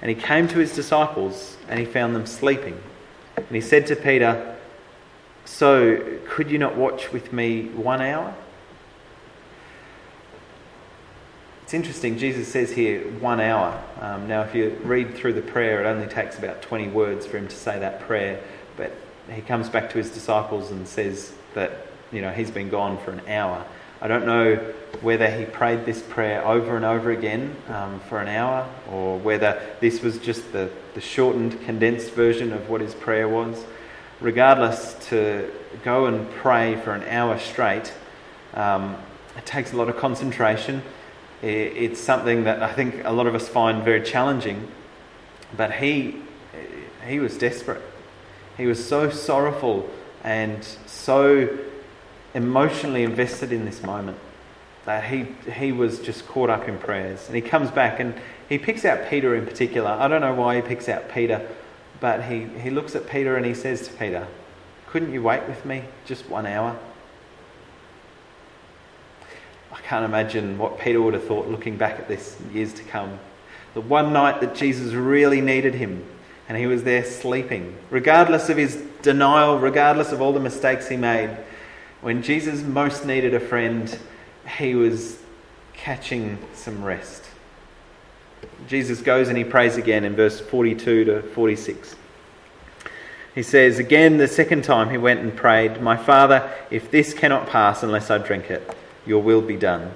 And 0.02 0.10
he 0.10 0.14
came 0.14 0.48
to 0.48 0.58
his 0.58 0.74
disciples 0.74 1.56
and 1.68 1.78
he 1.78 1.86
found 1.86 2.14
them 2.14 2.26
sleeping. 2.26 2.78
And 3.36 3.48
he 3.50 3.60
said 3.60 3.86
to 3.86 3.96
Peter, 3.96 4.56
so, 5.46 6.18
could 6.26 6.50
you 6.50 6.58
not 6.58 6.76
watch 6.76 7.12
with 7.12 7.32
me 7.32 7.68
one 7.68 8.02
hour? 8.02 8.34
It's 11.62 11.72
interesting, 11.72 12.18
Jesus 12.18 12.48
says 12.48 12.72
here 12.72 13.00
one 13.20 13.40
hour. 13.40 13.82
Um, 14.00 14.28
now, 14.28 14.42
if 14.42 14.54
you 14.54 14.78
read 14.82 15.14
through 15.14 15.34
the 15.34 15.42
prayer, 15.42 15.80
it 15.80 15.86
only 15.86 16.08
takes 16.08 16.36
about 16.36 16.62
20 16.62 16.88
words 16.88 17.26
for 17.26 17.38
him 17.38 17.48
to 17.48 17.56
say 17.56 17.78
that 17.78 18.00
prayer, 18.00 18.40
but 18.76 18.92
he 19.32 19.42
comes 19.42 19.68
back 19.68 19.90
to 19.90 19.98
his 19.98 20.10
disciples 20.10 20.70
and 20.70 20.86
says 20.86 21.32
that, 21.54 21.72
you 22.12 22.20
know, 22.20 22.30
he's 22.30 22.50
been 22.50 22.68
gone 22.68 22.98
for 22.98 23.10
an 23.10 23.22
hour. 23.28 23.64
I 24.00 24.08
don't 24.08 24.26
know 24.26 24.56
whether 25.00 25.30
he 25.30 25.46
prayed 25.46 25.86
this 25.86 26.02
prayer 26.02 26.46
over 26.46 26.76
and 26.76 26.84
over 26.84 27.10
again 27.10 27.56
um, 27.68 28.00
for 28.08 28.20
an 28.20 28.28
hour 28.28 28.68
or 28.90 29.18
whether 29.18 29.60
this 29.80 30.02
was 30.02 30.18
just 30.18 30.52
the, 30.52 30.70
the 30.94 31.00
shortened, 31.00 31.60
condensed 31.62 32.12
version 32.12 32.52
of 32.52 32.68
what 32.68 32.80
his 32.80 32.94
prayer 32.94 33.28
was 33.28 33.64
regardless, 34.20 34.94
to 35.08 35.50
go 35.84 36.06
and 36.06 36.28
pray 36.30 36.76
for 36.76 36.92
an 36.92 37.06
hour 37.08 37.38
straight, 37.38 37.92
um, 38.54 38.96
it 39.36 39.44
takes 39.44 39.72
a 39.72 39.76
lot 39.76 39.88
of 39.88 39.96
concentration. 39.96 40.82
It's 41.42 42.00
something 42.00 42.44
that 42.44 42.62
I 42.62 42.72
think 42.72 43.04
a 43.04 43.12
lot 43.12 43.26
of 43.26 43.34
us 43.34 43.46
find 43.46 43.84
very 43.84 44.02
challenging. 44.02 44.68
But 45.56 45.72
he, 45.72 46.16
he 47.06 47.18
was 47.18 47.36
desperate. 47.36 47.82
He 48.56 48.66
was 48.66 48.84
so 48.84 49.10
sorrowful 49.10 49.88
and 50.24 50.64
so 50.86 51.58
emotionally 52.34 53.02
invested 53.02 53.52
in 53.52 53.64
this 53.64 53.82
moment 53.82 54.18
that 54.84 55.04
he, 55.04 55.26
he 55.50 55.72
was 55.72 56.00
just 56.00 56.26
caught 56.26 56.48
up 56.48 56.68
in 56.68 56.78
prayers. 56.78 57.26
And 57.26 57.34
he 57.34 57.42
comes 57.42 57.70
back 57.70 58.00
and 58.00 58.14
he 58.48 58.58
picks 58.58 58.84
out 58.84 59.08
Peter 59.10 59.34
in 59.34 59.44
particular. 59.44 59.90
I 59.90 60.08
don't 60.08 60.20
know 60.20 60.34
why 60.34 60.56
he 60.56 60.62
picks 60.62 60.88
out 60.88 61.10
Peter. 61.10 61.46
But 62.00 62.24
he, 62.24 62.44
he 62.44 62.70
looks 62.70 62.94
at 62.94 63.08
Peter 63.08 63.36
and 63.36 63.44
he 63.44 63.54
says 63.54 63.88
to 63.88 63.94
Peter, 63.94 64.26
Couldn't 64.86 65.12
you 65.12 65.22
wait 65.22 65.46
with 65.48 65.64
me 65.64 65.82
just 66.04 66.28
one 66.28 66.46
hour? 66.46 66.76
I 69.72 69.80
can't 69.80 70.04
imagine 70.04 70.58
what 70.58 70.78
Peter 70.78 71.00
would 71.00 71.14
have 71.14 71.24
thought 71.24 71.48
looking 71.48 71.76
back 71.76 71.98
at 71.98 72.08
this 72.08 72.36
years 72.52 72.72
to 72.74 72.82
come. 72.84 73.18
The 73.74 73.80
one 73.80 74.12
night 74.12 74.40
that 74.40 74.54
Jesus 74.54 74.94
really 74.94 75.40
needed 75.40 75.74
him 75.74 76.04
and 76.48 76.56
he 76.56 76.66
was 76.66 76.84
there 76.84 77.04
sleeping, 77.04 77.76
regardless 77.90 78.48
of 78.48 78.56
his 78.56 78.76
denial, 79.02 79.58
regardless 79.58 80.12
of 80.12 80.20
all 80.20 80.32
the 80.32 80.40
mistakes 80.40 80.88
he 80.88 80.96
made. 80.96 81.36
When 82.00 82.22
Jesus 82.22 82.62
most 82.62 83.04
needed 83.04 83.34
a 83.34 83.40
friend, 83.40 83.98
he 84.58 84.74
was 84.74 85.18
catching 85.72 86.38
some 86.54 86.84
rest. 86.84 87.24
Jesus 88.68 89.00
goes 89.00 89.28
and 89.28 89.36
he 89.36 89.44
prays 89.44 89.76
again 89.76 90.04
in 90.04 90.14
verse 90.14 90.40
42 90.40 91.04
to 91.04 91.22
46. 91.22 91.96
He 93.34 93.42
says, 93.42 93.78
Again, 93.78 94.16
the 94.16 94.28
second 94.28 94.64
time 94.64 94.90
he 94.90 94.98
went 94.98 95.20
and 95.20 95.36
prayed, 95.36 95.82
My 95.82 95.96
Father, 95.96 96.50
if 96.70 96.90
this 96.90 97.12
cannot 97.12 97.48
pass 97.48 97.82
unless 97.82 98.10
I 98.10 98.18
drink 98.18 98.50
it, 98.50 98.74
your 99.04 99.22
will 99.22 99.42
be 99.42 99.56
done. 99.56 99.92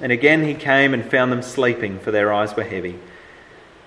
And 0.00 0.10
again 0.10 0.42
he 0.44 0.54
came 0.54 0.94
and 0.94 1.04
found 1.04 1.30
them 1.30 1.42
sleeping, 1.42 1.98
for 1.98 2.10
their 2.10 2.32
eyes 2.32 2.56
were 2.56 2.64
heavy. 2.64 2.98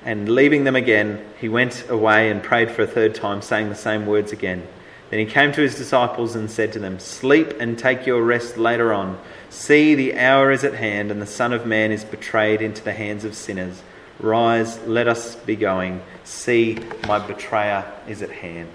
And 0.06 0.30
leaving 0.30 0.64
them 0.64 0.76
again, 0.76 1.26
he 1.42 1.50
went 1.50 1.90
away 1.90 2.30
and 2.30 2.42
prayed 2.42 2.70
for 2.70 2.84
a 2.84 2.88
third 2.88 3.16
time, 3.16 3.42
saying 3.42 3.70
the 3.70 3.76
same 3.76 4.06
words 4.06 4.32
again. 4.32 4.66
Then 5.10 5.20
he 5.20 5.26
came 5.26 5.52
to 5.54 5.62
his 5.62 5.76
disciples 5.76 6.36
and 6.36 6.50
said 6.50 6.74
to 6.74 6.80
them, 6.80 7.00
Sleep 7.00 7.60
and 7.60 7.78
take 7.78 8.06
your 8.06 8.24
rest 8.24 8.58
later 8.58 8.94
on. 8.94 9.20
See, 9.50 9.96
the 9.96 10.18
hour 10.18 10.52
is 10.52 10.64
at 10.64 10.76
hand, 10.76 11.10
and 11.10 11.20
the 11.20 11.26
Son 11.26 11.54
of 11.54 11.66
Man 11.66 11.92
is 11.92 12.04
betrayed 12.04 12.62
into 12.62 12.84
the 12.84 12.94
hands 12.94 13.26
of 13.26 13.36
sinners. 13.36 13.82
Rise, 14.20 14.80
let 14.86 15.08
us 15.08 15.36
be 15.36 15.56
going. 15.56 16.02
See, 16.24 16.80
my 17.08 17.20
betrayer 17.20 17.92
is 18.08 18.22
at 18.22 18.32
hand. 18.32 18.70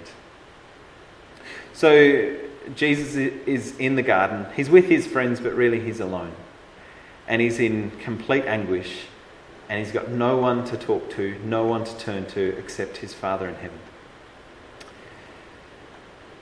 So, 1.73 2.37
Jesus 2.75 3.15
is 3.15 3.77
in 3.77 3.95
the 3.95 4.03
garden. 4.03 4.45
He's 4.55 4.69
with 4.69 4.85
his 4.85 5.07
friends, 5.07 5.39
but 5.39 5.53
really 5.53 5.79
he's 5.79 5.99
alone. 5.99 6.33
And 7.27 7.41
he's 7.41 7.59
in 7.59 7.91
complete 8.01 8.45
anguish. 8.45 9.05
And 9.71 9.79
he's 9.79 9.93
got 9.93 10.09
no 10.09 10.35
one 10.35 10.65
to 10.65 10.75
talk 10.75 11.09
to, 11.11 11.39
no 11.45 11.63
one 11.63 11.85
to 11.85 11.97
turn 11.97 12.25
to 12.25 12.57
except 12.57 12.97
his 12.97 13.13
Father 13.13 13.47
in 13.47 13.55
heaven. 13.55 13.79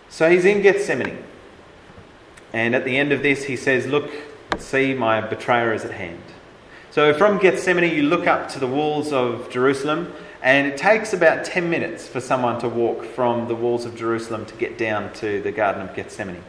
So 0.09 0.31
he's 0.31 0.45
in 0.45 0.63
Gethsemane. 0.63 1.23
And 2.53 2.73
at 2.73 2.85
the 2.85 2.97
end 2.97 3.11
of 3.11 3.21
this, 3.21 3.43
he 3.43 3.55
says, 3.55 3.85
Look, 3.85 4.09
see, 4.57 4.95
my 4.95 5.21
betrayer 5.21 5.73
is 5.73 5.85
at 5.85 5.91
hand. 5.91 6.23
So 6.89 7.13
from 7.13 7.37
Gethsemane, 7.37 7.93
you 7.95 8.01
look 8.01 8.25
up 8.25 8.49
to 8.49 8.59
the 8.59 8.65
walls 8.65 9.13
of 9.13 9.51
Jerusalem, 9.51 10.11
and 10.41 10.65
it 10.65 10.75
takes 10.75 11.13
about 11.13 11.45
10 11.45 11.69
minutes 11.69 12.07
for 12.07 12.19
someone 12.19 12.59
to 12.61 12.67
walk 12.67 13.05
from 13.05 13.47
the 13.47 13.53
walls 13.53 13.85
of 13.85 13.95
Jerusalem 13.95 14.47
to 14.47 14.55
get 14.55 14.75
down 14.75 15.13
to 15.13 15.39
the 15.43 15.51
Garden 15.51 15.87
of 15.87 15.95
Gethsemane. 15.95 16.41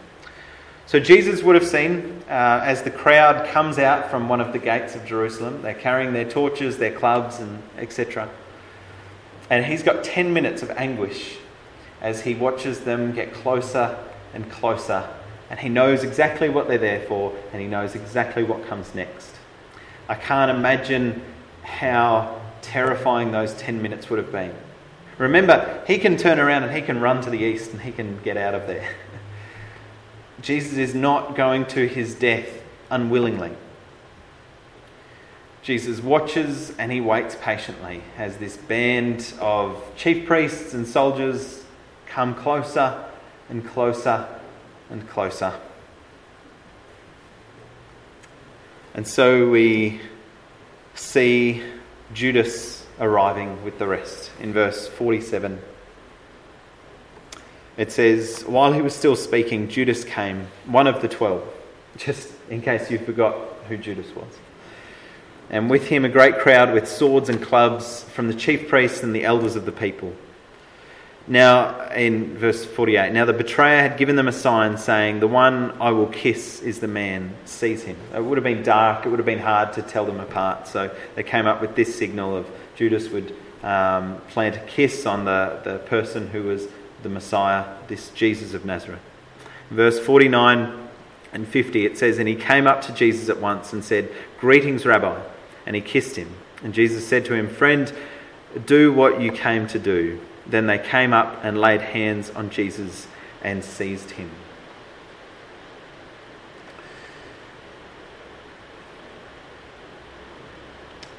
So 0.91 0.99
Jesus 0.99 1.41
would 1.45 1.55
have 1.55 1.69
seen 1.69 2.21
uh, 2.29 2.63
as 2.65 2.83
the 2.83 2.91
crowd 2.91 3.47
comes 3.47 3.79
out 3.79 4.11
from 4.11 4.29
one 4.29 4.41
of 4.41 4.53
the 4.53 4.59
gates 4.59 4.97
of 4.97 5.07
Jerusalem, 5.07 5.63
they're 5.63 5.73
carrying 5.73 6.13
their 6.13 6.29
torches, 6.29 6.79
their 6.79 6.91
clubs, 6.91 7.39
and 7.39 7.63
etc. 7.79 8.29
And 9.51 9.65
he's 9.65 9.85
got 9.85 10.03
10 10.03 10.33
minutes 10.33 10.65
of 10.65 10.71
anguish 10.73 11.37
as 12.01 12.23
he 12.23 12.35
watches 12.35 12.81
them 12.81 13.13
get 13.13 13.33
closer 13.33 13.97
and 14.35 14.51
closer. 14.51 15.09
And 15.49 15.61
he 15.61 15.69
knows 15.69 16.03
exactly 16.03 16.49
what 16.49 16.67
they're 16.67 16.77
there 16.77 17.07
for, 17.07 17.37
and 17.53 17.63
he 17.63 17.69
knows 17.69 17.95
exactly 17.95 18.43
what 18.43 18.67
comes 18.67 18.93
next. 18.93 19.37
I 20.09 20.17
can't 20.17 20.51
imagine 20.51 21.23
how 21.63 22.41
terrifying 22.63 23.31
those 23.31 23.55
10 23.55 23.81
minutes 23.81 24.11
would 24.11 24.19
have 24.19 24.33
been. 24.33 24.53
Remember, 25.19 25.85
he 25.87 25.99
can 25.99 26.17
turn 26.17 26.41
around 26.41 26.65
and 26.65 26.75
he 26.75 26.83
can 26.83 27.01
run 27.01 27.23
to 27.23 27.31
the 27.31 27.39
east 27.39 27.71
and 27.71 27.81
he 27.81 27.93
can 27.93 28.21
get 28.25 28.37
out 28.37 28.57
of 28.57 28.67
there. 28.67 28.93
Jesus 30.41 30.79
is 30.79 30.95
not 30.95 31.37
going 31.37 31.67
to 31.67 31.87
his 31.87 32.15
death 32.15 32.49
unwillingly. 32.91 33.53
Jesus 35.63 36.01
watches 36.01 36.73
and 36.79 36.91
he 36.91 37.01
waits 37.01 37.37
patiently 37.41 38.03
as 38.17 38.39
this 38.39 38.57
band 38.57 39.35
of 39.41 39.83
chief 39.97 40.27
priests 40.27 40.73
and 40.73 40.87
soldiers 40.87 41.65
come 42.07 42.35
closer 42.35 43.05
and 43.51 43.67
closer 43.67 44.27
and 44.89 45.07
closer. 45.09 45.53
And 48.95 49.07
so 49.07 49.49
we 49.51 50.01
see 50.95 51.63
Judas 52.15 52.87
arriving 52.99 53.63
with 53.63 53.79
the 53.79 53.87
rest 53.87 54.31
in 54.41 54.53
verse 54.53 54.89
47. 54.89 55.61
It 57.81 57.91
says, 57.91 58.43
While 58.47 58.75
he 58.75 58.83
was 58.83 58.95
still 58.95 59.17
speaking, 59.17 59.67
Judas 59.67 60.05
came, 60.05 60.49
one 60.67 60.87
of 60.87 61.01
the 61.01 61.09
twelve, 61.09 61.43
just 61.97 62.31
in 62.51 62.61
case 62.61 62.91
you 62.91 62.99
forgot 62.99 63.35
who 63.69 63.79
Judas 63.79 64.15
was. 64.15 64.39
And 65.49 65.71
with 65.71 65.87
him 65.87 66.05
a 66.05 66.11
great 66.11 66.39
crowd 66.41 66.75
with 66.75 66.87
swords 66.87 67.31
and 67.31 67.43
clubs 67.43 68.03
from 68.03 68.29
the 68.29 68.35
chief 68.35 68.69
priests 68.69 69.03
and 69.03 69.15
the 69.15 69.25
elders 69.25 69.57
of 69.57 69.65
the 69.65 69.73
people. 69.73 70.13
Now, 71.27 71.89
in 71.93 72.37
verse 72.37 72.67
48, 72.67 73.15
now 73.15 73.25
the 73.25 73.33
betrayer 73.33 73.81
had 73.81 73.97
given 73.97 74.15
them 74.15 74.29
a 74.29 74.33
sign 74.33 74.77
saying, 74.77 75.21
The 75.21 75.27
one 75.27 75.71
I 75.81 75.91
will 75.91 76.09
kiss 76.09 76.61
is 76.61 76.81
the 76.81 76.89
man, 76.89 77.35
seize 77.47 77.85
him. 77.85 77.97
It 78.15 78.23
would 78.23 78.37
have 78.37 78.45
been 78.45 78.63
dark, 78.63 79.07
it 79.07 79.09
would 79.09 79.19
have 79.19 79.27
been 79.27 79.39
hard 79.39 79.73
to 79.73 79.83
tell 79.83 80.05
them 80.05 80.21
apart. 80.21 80.69
So 80.69 80.95
they 81.15 81.23
came 81.23 81.47
up 81.47 81.63
with 81.63 81.77
this 81.77 81.97
signal 81.97 82.37
of 82.37 82.47
Judas 82.77 83.09
would 83.09 83.35
um, 83.63 84.21
plant 84.29 84.57
a 84.57 84.61
kiss 84.67 85.07
on 85.07 85.25
the, 85.25 85.61
the 85.65 85.79
person 85.79 86.29
who 86.29 86.43
was 86.43 86.69
the 87.03 87.09
Messiah, 87.09 87.65
this 87.89 88.11
Jesus 88.11 88.55
of 88.55 88.65
Nazareth. 88.65 89.01
Verse 89.71 89.99
49 89.99 90.89
and 91.33 91.47
50, 91.47 91.87
it 91.87 91.97
says, 91.97 92.19
And 92.19 92.29
he 92.29 92.35
came 92.35 92.67
up 92.67 92.83
to 92.83 92.93
Jesus 92.93 93.29
at 93.29 93.41
once 93.41 93.73
and 93.73 93.85
said, 93.85 94.11
Greetings, 94.41 94.85
Rabbi. 94.85 95.21
And 95.67 95.77
he 95.77 95.83
kissed 95.83 96.17
him. 96.17 96.35
And 96.63 96.75
Jesus 96.75 97.07
said 97.07 97.25
to 97.27 97.35
him, 97.35 97.49
Friend, 97.49 97.93
do 98.67 98.93
what 98.93 99.21
you 99.21 99.31
came 99.31 99.67
to 99.69 99.79
do. 99.79 100.21
Then 100.47 100.67
they 100.67 100.79
came 100.79 101.13
up 101.13 101.45
and 101.45 101.61
laid 101.61 101.81
hands 101.81 102.31
on 102.31 102.51
Jesus 102.51 103.07
and 103.43 103.65
seized 103.65 104.13
him. 104.13 104.31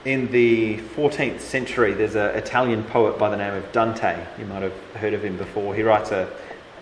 In 0.04 0.32
the 0.32 0.78
14th 0.96 1.42
century, 1.42 1.94
there's 1.94 2.16
an 2.16 2.36
Italian 2.36 2.84
poet 2.84 3.20
by 3.20 3.30
the 3.30 3.38
name 3.38 3.54
of 3.54 3.72
Dante. 3.72 4.26
You 4.40 4.46
might 4.46 4.64
have 4.64 4.74
heard 4.96 5.14
of 5.14 5.24
him 5.24 5.38
before. 5.38 5.76
He 5.76 5.84
writes 5.84 6.10
a 6.10 6.28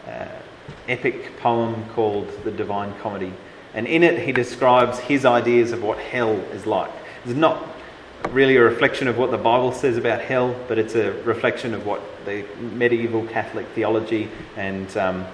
uh, 0.08 0.27
epic 0.88 1.38
poem 1.38 1.84
called 1.89 2.29
The 2.45 2.51
Divine 2.51 2.97
Comedy, 2.99 3.34
and 3.73 3.88
in 3.88 4.03
it 4.03 4.25
he 4.25 4.32
describes 4.32 4.99
his 4.99 5.25
ideas 5.25 5.73
of 5.73 5.84
what 5.84 5.97
hell 5.97 6.32
is 6.53 6.65
like. 6.65 6.91
It's 7.25 7.34
not 7.34 7.62
really 8.29 8.55
a 8.55 8.63
reflection 8.63 9.10
of 9.10 9.17
what 9.17 9.32
the 9.32 9.38
Bible 9.38 9.73
says 9.73 9.97
about 9.97 10.21
hell, 10.21 10.55
but 10.69 10.77
it's 10.79 10.95
a 10.95 11.12
reflection 11.23 11.73
of 11.73 11.86
what 11.86 12.01
the 12.23 12.45
medieval 12.58 13.25
Catholic 13.25 13.67
theology 13.75 14.29
and 14.55 14.95
um, 14.95 15.25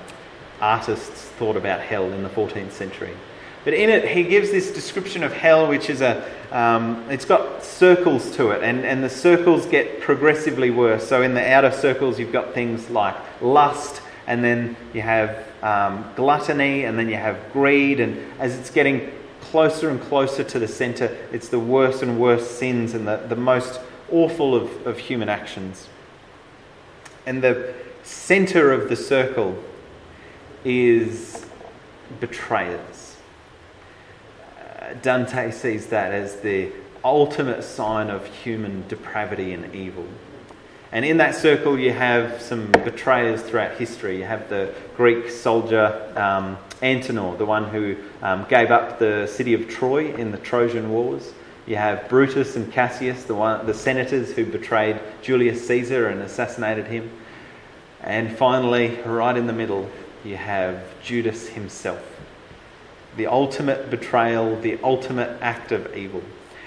artists 0.60 1.26
thought 1.38 1.56
about 1.56 1.82
hell 1.82 2.12
in 2.12 2.24
the 2.24 2.30
14th 2.30 2.72
century. 2.72 3.14
But 3.66 3.74
in 3.74 3.90
it, 3.90 4.08
he 4.08 4.24
gives 4.24 4.52
this 4.52 4.72
description 4.72 5.24
of 5.24 5.34
hell, 5.34 5.68
which 5.68 5.90
is 5.90 6.02
a, 6.02 6.24
um, 6.52 7.04
it's 7.10 7.26
got 7.26 7.64
circles 7.64 8.30
to 8.36 8.52
it, 8.52 8.64
and, 8.64 8.86
and 8.86 9.04
the 9.04 9.10
circles 9.10 9.66
get 9.66 10.02
progressively 10.02 10.70
worse. 10.70 11.06
So 11.08 11.24
in 11.24 11.34
the 11.34 11.46
outer 11.52 11.72
circles, 11.72 12.20
you've 12.20 12.32
got 12.32 12.54
things 12.54 12.92
like 12.92 13.16
lust, 13.42 14.04
and 14.28 14.44
then 14.44 14.78
you 14.94 15.02
have 15.02 15.44
um, 15.64 16.06
gluttony, 16.16 16.86
and 16.86 16.98
then 16.98 17.10
you 17.10 17.16
have 17.16 17.40
greed, 17.52 18.00
and 18.00 18.24
as 18.40 18.56
it's 18.56 18.70
getting 18.70 19.12
closer 19.42 19.90
and 19.90 20.00
closer 20.00 20.44
to 20.44 20.60
the 20.60 20.68
center, 20.68 21.18
it's 21.32 21.50
the 21.50 21.60
worse 21.60 22.04
and 22.04 22.20
worse 22.20 22.48
sins 22.48 22.94
and 22.94 23.08
the, 23.08 23.18
the 23.30 23.36
most 23.36 23.80
awful 24.12 24.54
of, 24.54 24.86
of 24.86 25.00
human 25.00 25.28
actions. 25.28 25.90
And 27.26 27.44
the 27.44 27.74
center 28.04 28.72
of 28.72 28.90
the 28.90 28.96
circle 28.96 29.58
is 30.64 31.44
betrayers. 32.20 33.05
Dante 35.02 35.52
sees 35.52 35.88
that 35.88 36.12
as 36.12 36.38
the 36.42 36.72
ultimate 37.04 37.64
sign 37.64 38.10
of 38.10 38.26
human 38.26 38.88
depravity 38.88 39.54
and 39.54 39.74
evil. 39.76 40.06
And 40.92 41.04
in 41.04 41.18
that 41.18 41.36
circle, 41.36 41.78
you 41.78 41.92
have 41.92 42.42
some 42.42 42.72
betrayers 42.72 43.42
throughout 43.42 43.78
history. 43.78 44.18
You 44.18 44.24
have 44.24 44.48
the 44.50 44.74
Greek 44.96 45.30
soldier 45.30 46.12
um, 46.16 46.58
Antenor, 46.82 47.38
the 47.38 47.46
one 47.46 47.66
who 47.66 47.98
um, 48.22 48.46
gave 48.48 48.72
up 48.72 48.98
the 48.98 49.28
city 49.28 49.54
of 49.54 49.68
Troy 49.68 50.14
in 50.16 50.32
the 50.32 50.38
Trojan 50.38 50.90
Wars. 50.92 51.34
You 51.66 51.76
have 51.76 52.08
Brutus 52.08 52.56
and 52.56 52.72
Cassius, 52.72 53.24
the, 53.24 53.36
one, 53.36 53.66
the 53.66 53.74
senators 53.74 54.32
who 54.32 54.46
betrayed 54.46 55.00
Julius 55.22 55.68
Caesar 55.68 56.08
and 56.08 56.22
assassinated 56.22 56.88
him. 56.88 57.12
And 58.02 58.38
finally, 58.38 58.98
right 59.06 59.36
in 59.36 59.48
the 59.48 59.54
middle, 59.54 59.90
you 60.24 60.38
have 60.38 60.82
Judas 61.04 61.50
himself. 61.50 62.15
The 63.18 63.28
ultimate 63.28 63.90
betrayal, 63.90 64.60
the 64.60 64.80
ultimate 64.84 65.38
act 65.42 65.72
of 65.72 65.96
evil. 65.96 66.22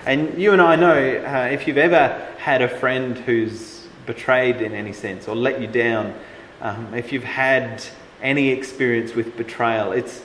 And 0.07 0.41
you 0.41 0.53
and 0.53 0.63
I 0.63 0.77
know 0.77 0.95
uh, 0.95 1.49
if 1.51 1.67
you've 1.67 1.79
ever 1.79 2.27
had 2.39 2.63
a 2.63 2.69
friend 2.69 3.19
who's 3.19 3.87
betrayed 4.07 4.63
in 4.63 4.73
any 4.73 4.93
sense 4.93 5.29
or 5.29 5.37
let 5.37 5.61
you 5.61 5.67
down, 5.67 6.15
um, 6.61 6.95
if 6.95 7.13
you've 7.13 7.25
had 7.25 7.83
any 8.23 8.49
experience 8.49 9.15
with 9.15 9.37
betrayal. 9.37 9.93
It's 9.93 10.23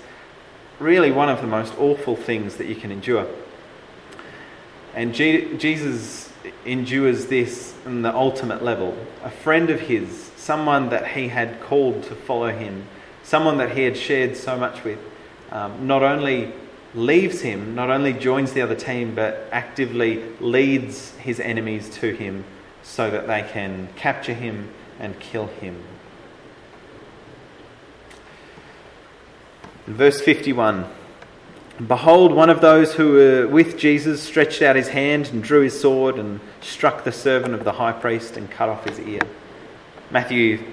really 0.79 1.12
one 1.12 1.29
of 1.29 1.41
the 1.41 1.47
most 1.47 1.73
awful 1.77 2.15
things 2.15 2.55
that 2.55 2.67
you 2.67 2.75
can 2.75 2.91
endure. 2.91 3.27
And 4.95 5.13
Jesus 5.13 6.31
endures 6.65 7.27
this 7.27 7.73
in 7.86 8.01
the 8.01 8.13
ultimate 8.13 8.63
level. 8.63 8.95
A 9.23 9.29
friend 9.29 9.69
of 9.69 9.81
his, 9.81 10.31
someone 10.36 10.89
that 10.89 11.09
he 11.09 11.29
had 11.29 11.59
called 11.62 12.03
to 12.03 12.15
follow 12.15 12.51
him, 12.51 12.88
someone 13.23 13.57
that 13.57 13.75
he 13.75 13.83
had 13.83 13.97
shared 13.97 14.36
so 14.36 14.57
much 14.57 14.83
with, 14.83 14.99
um, 15.54 15.88
not 15.88 16.04
only 16.04 16.52
leaves 16.94 17.39
him, 17.42 17.74
not 17.76 17.89
only 17.89 18.12
joins 18.12 18.52
the 18.52 18.62
other 18.62 18.76
team, 18.76 19.16
but 19.16 19.48
actively 19.52 20.24
leads 20.42 21.12
his 21.18 21.39
enemies 21.39 21.89
to 21.89 22.13
him 22.13 22.44
so 22.82 23.10
that 23.10 23.28
they 23.28 23.44
can 23.44 23.88
capture 23.96 24.34
him 24.34 24.70
and 25.00 25.18
kill 25.20 25.48
him. 25.48 25.82
verse 29.88 30.22
51 30.22 30.86
Behold, 31.88 32.32
one 32.32 32.52
of 32.52 32.62
those 32.62 32.94
who 32.94 33.13
were 33.13 33.48
with 33.48 33.78
Jesus 33.78 34.22
stretched 34.22 34.62
out 34.62 34.76
his 34.76 34.89
hand 34.89 35.30
and 35.34 35.44
drew 35.44 35.62
his 35.62 35.80
sword 35.80 36.18
and 36.18 36.39
struck 36.62 37.04
the 37.04 37.12
servant 37.12 37.56
of 37.56 37.63
the 37.63 37.72
high 37.72 37.92
priest 37.92 38.38
and 38.38 38.50
cut 38.50 38.70
off 38.70 38.88
his 38.88 39.00
ear. 39.00 39.22
Matthew, 40.12 40.63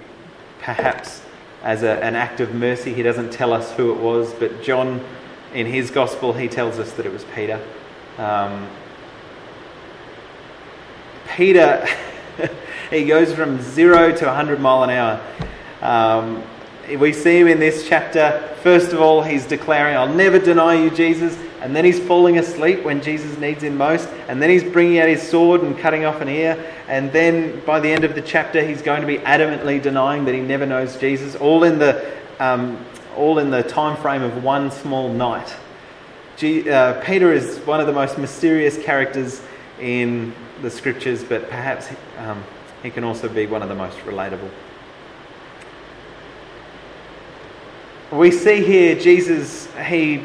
perhaps 0.60 1.22
as 1.62 1.82
a, 1.82 2.02
an 2.02 2.14
act 2.14 2.40
of 2.40 2.54
mercy, 2.54 2.94
he 2.94 3.02
doesn't 3.02 3.32
tell 3.32 3.52
us 3.52 3.72
who 3.72 3.92
it 3.92 4.00
was, 4.00 4.32
but 4.34 4.62
John, 4.62 5.04
in 5.54 5.66
his 5.66 5.90
gospel, 5.90 6.32
he 6.32 6.48
tells 6.48 6.78
us 6.78 6.92
that 6.92 7.06
it 7.06 7.12
was 7.12 7.24
Peter. 7.34 7.60
Um, 8.18 8.68
Peter, 11.28 11.86
he 12.90 13.04
goes 13.04 13.32
from 13.34 13.60
zero 13.60 14.14
to 14.16 14.26
100 14.26 14.60
mile 14.60 14.82
an 14.84 14.90
hour. 14.90 15.20
Um, 15.82 16.42
we 16.96 17.12
see 17.12 17.38
him 17.38 17.46
in 17.48 17.58
this 17.60 17.88
chapter. 17.88 18.54
First 18.62 18.92
of 18.92 19.00
all, 19.00 19.22
he's 19.22 19.46
declaring, 19.46 19.96
I'll 19.96 20.12
never 20.12 20.38
deny 20.38 20.74
you, 20.74 20.90
Jesus. 20.90 21.38
And 21.60 21.76
then 21.76 21.84
he's 21.84 22.00
falling 22.00 22.38
asleep 22.38 22.84
when 22.84 23.02
Jesus 23.02 23.36
needs 23.38 23.62
him 23.62 23.76
most. 23.76 24.08
And 24.28 24.40
then 24.40 24.50
he's 24.50 24.64
bringing 24.64 24.98
out 24.98 25.08
his 25.08 25.22
sword 25.22 25.62
and 25.62 25.78
cutting 25.78 26.04
off 26.04 26.20
an 26.20 26.28
ear. 26.28 26.72
And 26.88 27.12
then 27.12 27.60
by 27.66 27.80
the 27.80 27.90
end 27.90 28.04
of 28.04 28.14
the 28.14 28.22
chapter, 28.22 28.64
he's 28.64 28.82
going 28.82 29.02
to 29.02 29.06
be 29.06 29.18
adamantly 29.18 29.80
denying 29.80 30.24
that 30.24 30.34
he 30.34 30.40
never 30.40 30.66
knows 30.66 30.96
Jesus, 30.96 31.36
all 31.36 31.64
in 31.64 31.78
the 31.78 32.10
um, 32.38 32.82
all 33.16 33.38
in 33.38 33.50
the 33.50 33.62
time 33.62 33.96
frame 34.00 34.22
of 34.22 34.42
one 34.42 34.70
small 34.70 35.12
night. 35.12 35.54
G, 36.36 36.70
uh, 36.70 36.98
Peter 37.02 37.32
is 37.32 37.58
one 37.60 37.80
of 37.80 37.86
the 37.86 37.92
most 37.92 38.16
mysterious 38.16 38.82
characters 38.82 39.42
in 39.78 40.34
the 40.62 40.70
scriptures, 40.70 41.22
but 41.22 41.48
perhaps 41.50 41.88
um, 42.18 42.42
he 42.82 42.90
can 42.90 43.04
also 43.04 43.28
be 43.28 43.46
one 43.46 43.62
of 43.62 43.68
the 43.68 43.74
most 43.74 43.98
relatable. 43.98 44.48
We 48.12 48.32
see 48.32 48.64
here 48.64 48.96
Jesus, 48.96 49.72
he, 49.76 50.22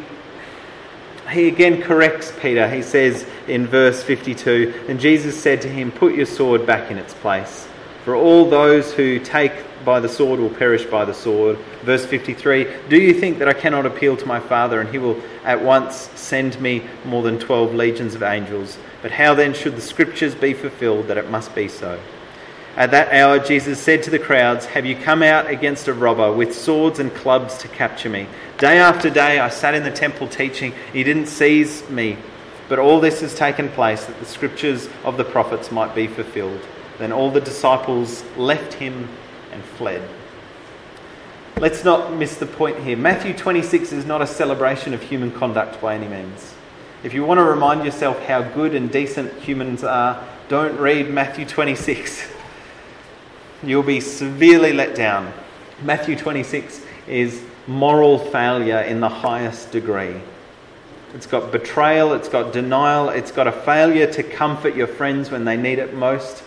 he 1.32 1.48
again 1.48 1.84
corrects 1.84 2.34
Peter. 2.40 2.68
He 2.68 2.82
says 2.82 3.28
in 3.48 3.68
verse 3.68 4.02
52 4.02 4.86
And 4.90 5.00
Jesus 5.00 5.40
said 5.40 5.62
to 5.62 5.70
him, 5.70 5.92
Put 5.92 6.16
your 6.16 6.26
sword 6.26 6.66
back 6.66 6.90
in 6.90 6.98
its 6.98 7.14
place, 7.14 7.68
for 8.04 8.16
all 8.16 8.50
those 8.50 8.92
who 8.94 9.20
take 9.20 9.54
by 9.86 10.00
the 10.00 10.10
sword 10.10 10.40
will 10.40 10.50
perish 10.50 10.84
by 10.86 11.06
the 11.06 11.14
sword. 11.14 11.60
Verse 11.84 12.04
53 12.08 12.68
Do 12.90 12.98
you 12.98 13.14
think 13.14 13.38
that 13.38 13.48
I 13.48 13.54
cannot 13.54 13.86
appeal 13.86 14.18
to 14.18 14.26
my 14.26 14.40
Father, 14.40 14.82
and 14.82 14.90
he 14.90 14.98
will 14.98 15.22
at 15.44 15.62
once 15.62 16.10
send 16.16 16.60
me 16.60 16.84
more 17.06 17.22
than 17.22 17.38
12 17.38 17.76
legions 17.76 18.16
of 18.16 18.24
angels? 18.24 18.80
But 19.04 19.12
how 19.12 19.36
then 19.36 19.54
should 19.54 19.76
the 19.76 19.82
scriptures 19.82 20.34
be 20.34 20.56
fulfilled 20.56 21.08
that 21.08 21.18
it 21.18 21.30
must 21.30 21.54
be 21.54 21.68
so? 21.68 22.00
At 22.78 22.92
that 22.92 23.14
hour, 23.14 23.40
Jesus 23.40 23.80
said 23.80 24.04
to 24.04 24.10
the 24.10 24.20
crowds, 24.20 24.66
Have 24.66 24.86
you 24.86 24.98
come 24.98 25.24
out 25.24 25.50
against 25.50 25.88
a 25.88 25.94
robber 25.94 26.34
with 26.34 26.54
swords 26.54 27.00
and 27.00 27.14
clubs 27.14 27.58
to 27.60 27.70
capture 27.70 28.10
me? 28.10 28.28
Day 28.58 28.80
after 28.80 29.10
day, 29.10 29.40
I 29.40 29.48
sat 29.48 29.76
in 29.76 29.84
the 29.84 29.92
temple 29.92 30.28
teaching. 30.28 30.74
He 30.92 31.04
didn't 31.06 31.28
seize 31.28 31.90
me. 31.90 32.18
But 32.68 32.80
all 32.80 33.00
this 33.00 33.22
has 33.22 33.34
taken 33.34 33.70
place 33.70 34.04
that 34.06 34.20
the 34.20 34.26
scriptures 34.26 34.90
of 35.06 35.16
the 35.16 35.24
prophets 35.24 35.72
might 35.72 35.96
be 35.96 36.08
fulfilled. 36.08 36.60
Then 36.98 37.14
all 37.14 37.32
the 37.32 37.40
disciples 37.40 38.26
left 38.36 38.74
him 38.74 39.08
and 39.54 39.64
fled. 39.64 40.08
Let's 41.58 41.86
not 41.86 42.12
miss 42.12 42.36
the 42.36 42.46
point 42.46 42.80
here. 42.80 42.98
Matthew 42.98 43.34
26 43.34 43.94
is 43.94 44.06
not 44.06 44.22
a 44.22 44.28
celebration 44.28 44.94
of 44.94 45.02
human 45.02 45.32
conduct 45.32 45.80
by 45.80 45.96
any 45.96 46.10
means. 46.10 46.54
If 47.04 47.14
you 47.14 47.24
want 47.24 47.38
to 47.38 47.44
remind 47.44 47.86
yourself 47.86 48.20
how 48.24 48.42
good 48.42 48.76
and 48.76 48.92
decent 48.92 49.32
humans 49.40 49.82
are, 49.82 50.22
don't 50.50 50.78
read 50.78 51.10
Matthew 51.10 51.46
26. 51.46 52.32
You'll 53.66 53.84
be 53.84 54.00
severely 54.00 54.74
let 54.74 54.96
down. 54.96 55.34
Matthew 55.82 56.16
26 56.16 56.82
is 57.08 57.44
moral 57.66 58.20
failure 58.20 58.82
in 58.82 59.00
the 59.00 59.10
highest 59.10 59.72
degree. 59.72 60.22
It's 61.16 61.26
got 61.26 61.52
betrayal, 61.52 62.14
it's 62.14 62.30
got 62.30 62.54
denial, 62.54 63.10
it's 63.10 63.32
got 63.32 63.48
a 63.48 63.52
failure 63.52 64.06
to 64.14 64.22
comfort 64.22 64.76
your 64.76 64.86
friends 64.86 65.32
when 65.32 65.46
they 65.46 65.58
need 65.58 65.80
it 65.80 65.96
most. 65.96 66.44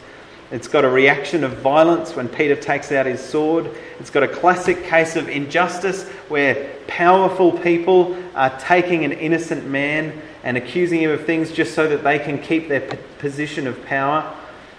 It's 0.52 0.68
got 0.68 0.85
a 0.85 0.88
reaction 0.88 1.42
of 1.42 1.59
violence 1.59 2.14
when 2.14 2.28
Peter 2.28 2.54
takes 2.54 2.92
out 2.92 3.07
his 3.07 3.20
sword. 3.20 3.68
It's 3.98 4.11
got 4.11 4.22
a 4.22 4.28
classic 4.28 4.85
case 4.85 5.16
of 5.16 5.28
injustice 5.28 6.04
where 6.28 6.72
powerful 6.87 7.50
people 7.50 8.16
are 8.35 8.57
taking 8.61 9.04
an 9.04 9.12
innocent 9.12 9.66
man 9.66 10.22
and 10.44 10.57
accusing 10.57 11.00
him 11.00 11.11
of 11.11 11.26
things 11.26 11.50
just 11.50 11.74
so 11.74 11.88
that 11.88 12.04
they 12.04 12.18
can 12.18 12.38
keep 12.38 12.68
their 12.68 12.81
position 13.18 13.66
of 13.66 13.85
power. 13.87 14.35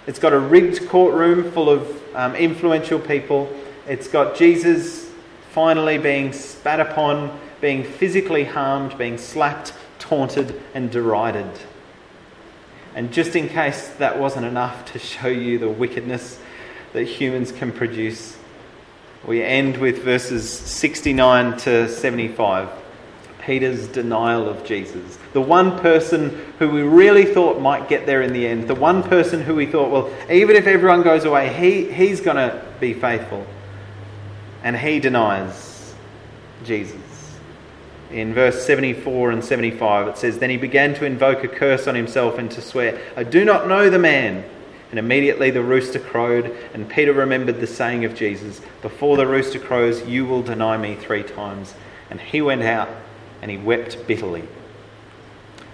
It's 0.10 0.18
got 0.18 0.34
a 0.34 0.40
rigged 0.40 0.90
courtroom 0.90 1.52
full 1.52 1.70
of 1.70 2.16
um, 2.16 2.34
influential 2.34 2.98
people. 2.98 3.48
It's 3.88 4.08
got 4.08 4.36
Jesus 4.36 5.08
finally 5.52 6.00
being 6.00 6.34
spat 6.34 6.80
upon, 6.80 7.40
being 7.62 7.84
physically 7.84 8.44
harmed, 8.44 8.98
being 8.98 9.20
slapped, 9.20 9.72
taunted, 10.00 10.60
and 10.74 10.90
derided. 10.90 11.52
And 12.96 13.14
just 13.14 13.36
in 13.36 13.50
case 13.50 13.90
that 14.00 14.18
wasn't 14.18 14.48
enough 14.48 14.92
to 14.94 14.98
show 14.98 15.28
you 15.28 15.60
the 15.60 15.70
wickedness 15.70 16.40
that 16.94 17.04
humans 17.04 17.52
can 17.52 17.72
produce, 17.72 18.36
we 19.28 19.44
end 19.44 19.78
with 19.78 20.02
verses 20.04 20.50
69 20.50 21.56
to 21.60 21.88
75. 21.88 22.68
Peter's 23.50 23.88
denial 23.88 24.48
of 24.48 24.64
Jesus. 24.64 25.18
The 25.34 25.42
one 25.42 25.80
person 25.80 26.30
who 26.60 26.70
we 26.70 26.84
really 26.84 27.26
thought 27.26 27.60
might 27.60 27.90
get 27.90 28.06
there 28.06 28.22
in 28.22 28.32
the 28.32 28.46
end. 28.46 28.68
The 28.68 28.76
one 28.76 29.02
person 29.02 29.42
who 29.42 29.56
we 29.56 29.66
thought, 29.66 29.90
well, 29.90 30.14
even 30.30 30.56
if 30.56 30.68
everyone 30.68 31.02
goes 31.02 31.26
away, 31.26 31.52
he, 31.52 31.92
he's 31.92 32.22
going 32.22 32.38
to 32.38 32.64
be 32.80 32.94
faithful. 32.94 33.48
And 34.62 34.78
he 34.78 35.00
denies 35.00 35.96
Jesus 36.64 37.02
in 38.12 38.36
verse 38.36 38.64
74 38.68 39.32
and 39.32 39.44
75, 39.44 40.10
it 40.10 40.18
says, 40.20 40.38
Then 40.38 40.52
he 40.52 40.58
began 40.58 40.94
to 40.94 41.06
invoke 41.06 41.44
a 41.44 41.48
curse 41.48 41.88
on 41.88 41.96
himself 41.96 42.38
and 42.38 42.52
to 42.52 42.62
swear, 42.62 43.02
I 43.18 43.24
do 43.24 43.44
not 43.44 43.68
know 43.68 43.90
the 43.90 43.98
man. 43.98 44.46
And 44.92 45.00
immediately 45.00 45.50
the 45.50 45.64
rooster 45.64 46.00
crowed, 46.00 46.56
and 46.76 46.88
Peter 46.88 47.14
remembered 47.14 47.60
the 47.60 47.68
saying 47.68 48.06
of 48.06 48.14
Jesus, 48.14 48.62
Before 48.84 49.18
the 49.18 49.26
rooster 49.26 49.58
crows, 49.58 50.08
you 50.08 50.28
will 50.28 50.44
deny 50.44 50.78
me 50.78 50.96
three 50.96 51.24
times. 51.24 51.74
And 52.12 52.22
he 52.22 52.42
went 52.44 52.62
out 52.62 52.90
and 53.42 53.50
he 53.50 53.58
wept 53.58 54.06
bitterly. 54.08 54.44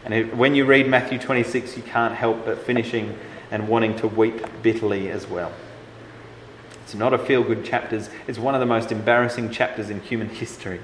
And 0.03 0.13
it, 0.13 0.35
when 0.35 0.55
you 0.55 0.65
read 0.65 0.87
Matthew 0.87 1.17
26, 1.17 1.77
you 1.77 1.83
can't 1.83 2.13
help 2.13 2.45
but 2.45 2.59
finishing 2.59 3.17
and 3.51 3.67
wanting 3.67 3.95
to 3.97 4.07
weep 4.07 4.45
bitterly 4.61 5.09
as 5.09 5.27
well. 5.27 5.51
It's 6.83 6.93
not 6.93 7.13
a 7.13 7.17
feel 7.17 7.43
good 7.43 7.65
chapter, 7.65 8.03
it's 8.27 8.37
one 8.37 8.53
of 8.53 8.59
the 8.59 8.65
most 8.67 8.91
embarrassing 8.91 9.49
chapters 9.49 9.89
in 9.89 10.01
human 10.01 10.29
history. 10.29 10.79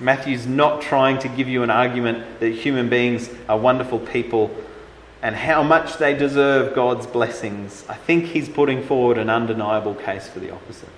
Matthew's 0.00 0.46
not 0.46 0.80
trying 0.80 1.18
to 1.18 1.28
give 1.28 1.48
you 1.48 1.64
an 1.64 1.70
argument 1.70 2.38
that 2.38 2.50
human 2.50 2.88
beings 2.88 3.28
are 3.48 3.58
wonderful 3.58 3.98
people 3.98 4.54
and 5.22 5.34
how 5.34 5.64
much 5.64 5.98
they 5.98 6.14
deserve 6.14 6.74
God's 6.74 7.06
blessings. 7.06 7.84
I 7.88 7.94
think 7.94 8.26
he's 8.26 8.48
putting 8.48 8.84
forward 8.84 9.18
an 9.18 9.28
undeniable 9.28 9.96
case 9.96 10.28
for 10.28 10.38
the 10.38 10.52
opposite. 10.52 10.88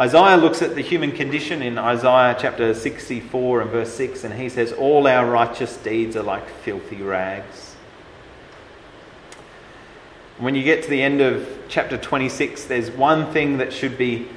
Isaiah 0.00 0.38
looks 0.38 0.62
at 0.62 0.74
the 0.74 0.80
human 0.80 1.12
condition 1.12 1.60
in 1.60 1.76
Isaiah 1.76 2.34
chapter 2.38 2.72
64 2.72 3.60
and 3.60 3.70
verse 3.70 3.92
6, 3.92 4.24
and 4.24 4.32
he 4.32 4.48
says, 4.48 4.72
All 4.72 5.06
our 5.06 5.30
righteous 5.30 5.76
deeds 5.76 6.16
are 6.16 6.22
like 6.22 6.48
filthy 6.48 7.02
rags. 7.02 7.76
When 10.38 10.54
you 10.54 10.62
get 10.62 10.82
to 10.84 10.88
the 10.88 11.02
end 11.02 11.20
of 11.20 11.46
chapter 11.68 11.98
26, 11.98 12.64
there's 12.64 12.90
one 12.90 13.30
thing 13.34 13.58
that 13.58 13.70
should 13.70 13.98
be 13.98 14.28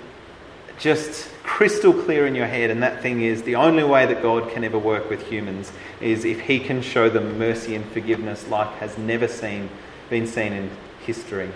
just 0.78 1.30
crystal 1.44 1.94
clear 1.94 2.28
in 2.28 2.36
your 2.36 2.48
head, 2.48 2.70
and 2.70 2.84
that 2.84 3.02
thing 3.02 3.22
is 3.22 3.44
the 3.44 3.56
only 3.56 3.84
way 3.86 4.06
that 4.06 4.22
God 4.22 4.52
can 4.52 4.66
ever 4.66 4.78
work 4.78 5.10
with 5.10 5.26
humans 5.26 5.72
is 6.02 6.26
if 6.26 6.42
He 6.42 6.60
can 6.60 6.82
show 6.82 7.10
them 7.10 7.40
mercy 7.40 7.76
and 7.76 7.86
forgiveness 7.92 8.50
like 8.50 8.72
has 8.80 8.98
never 8.98 9.30
seen, 9.30 9.70
been 10.10 10.28
seen 10.28 10.52
in 10.52 10.70
history. 11.06 11.50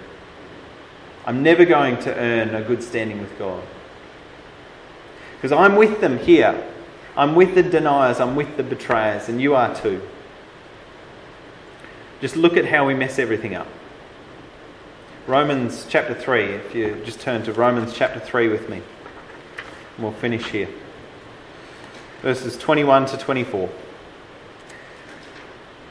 I'm 1.25 1.43
never 1.43 1.65
going 1.65 1.97
to 2.03 2.15
earn 2.15 2.55
a 2.55 2.61
good 2.61 2.81
standing 2.81 3.19
with 3.19 3.37
God. 3.37 3.61
Because 5.39 5.53
I'm 5.53 5.77
with 5.77 6.01
them 6.01 6.17
here. 6.17 6.61
I'm 7.15 7.33
with 7.33 7.55
the 7.55 7.63
deniers, 7.63 8.19
I'm 8.19 8.35
with 8.35 8.57
the 8.57 8.63
betrayers, 8.63 9.29
and 9.29 9.41
you 9.41 9.55
are 9.55 9.73
too. 9.73 10.01
Just 12.19 12.35
look 12.35 12.57
at 12.57 12.65
how 12.65 12.85
we 12.85 12.93
mess 12.93 13.17
everything 13.19 13.55
up. 13.55 13.67
Romans 15.25 15.85
chapter 15.87 16.13
3, 16.13 16.43
if 16.43 16.75
you 16.75 17.01
just 17.05 17.21
turn 17.21 17.43
to 17.43 17.53
Romans 17.53 17.93
chapter 17.93 18.19
3 18.19 18.49
with 18.49 18.69
me. 18.69 18.81
We'll 19.97 20.11
finish 20.11 20.45
here. 20.47 20.69
Verses 22.21 22.57
21 22.57 23.05
to 23.07 23.17
24. 23.17 23.69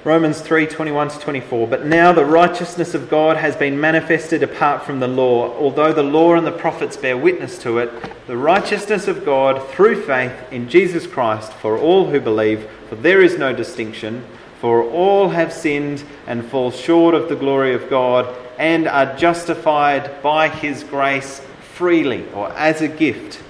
Romans 0.04 0.40
3 0.40 0.66
21 0.66 1.08
to 1.08 1.18
24. 1.18 1.66
But 1.66 1.86
now 1.86 2.12
the 2.12 2.24
righteousness 2.24 2.94
of 2.94 3.10
God 3.10 3.36
has 3.36 3.56
been 3.56 3.80
manifested 3.80 4.42
apart 4.42 4.84
from 4.84 5.00
the 5.00 5.08
law. 5.08 5.52
Although 5.58 5.92
the 5.92 6.04
law 6.04 6.34
and 6.34 6.46
the 6.46 6.52
prophets 6.52 6.96
bear 6.96 7.16
witness 7.16 7.58
to 7.62 7.78
it, 7.78 7.90
the 8.26 8.36
righteousness 8.36 9.08
of 9.08 9.24
God 9.24 9.68
through 9.70 10.02
faith 10.02 10.32
in 10.52 10.68
Jesus 10.68 11.06
Christ 11.06 11.52
for 11.52 11.76
all 11.76 12.10
who 12.10 12.20
believe, 12.20 12.68
for 12.88 12.94
there 12.94 13.20
is 13.20 13.38
no 13.38 13.52
distinction, 13.52 14.24
for 14.60 14.84
all 14.84 15.30
have 15.30 15.52
sinned 15.52 16.04
and 16.26 16.44
fall 16.44 16.70
short 16.70 17.14
of 17.14 17.28
the 17.28 17.36
glory 17.36 17.74
of 17.74 17.90
God 17.90 18.32
and 18.56 18.86
are 18.86 19.16
justified 19.16 20.22
by 20.22 20.48
his 20.48 20.84
grace 20.84 21.40
freely 21.74 22.28
or 22.32 22.52
as 22.52 22.82
a 22.82 22.88
gift 22.88 23.40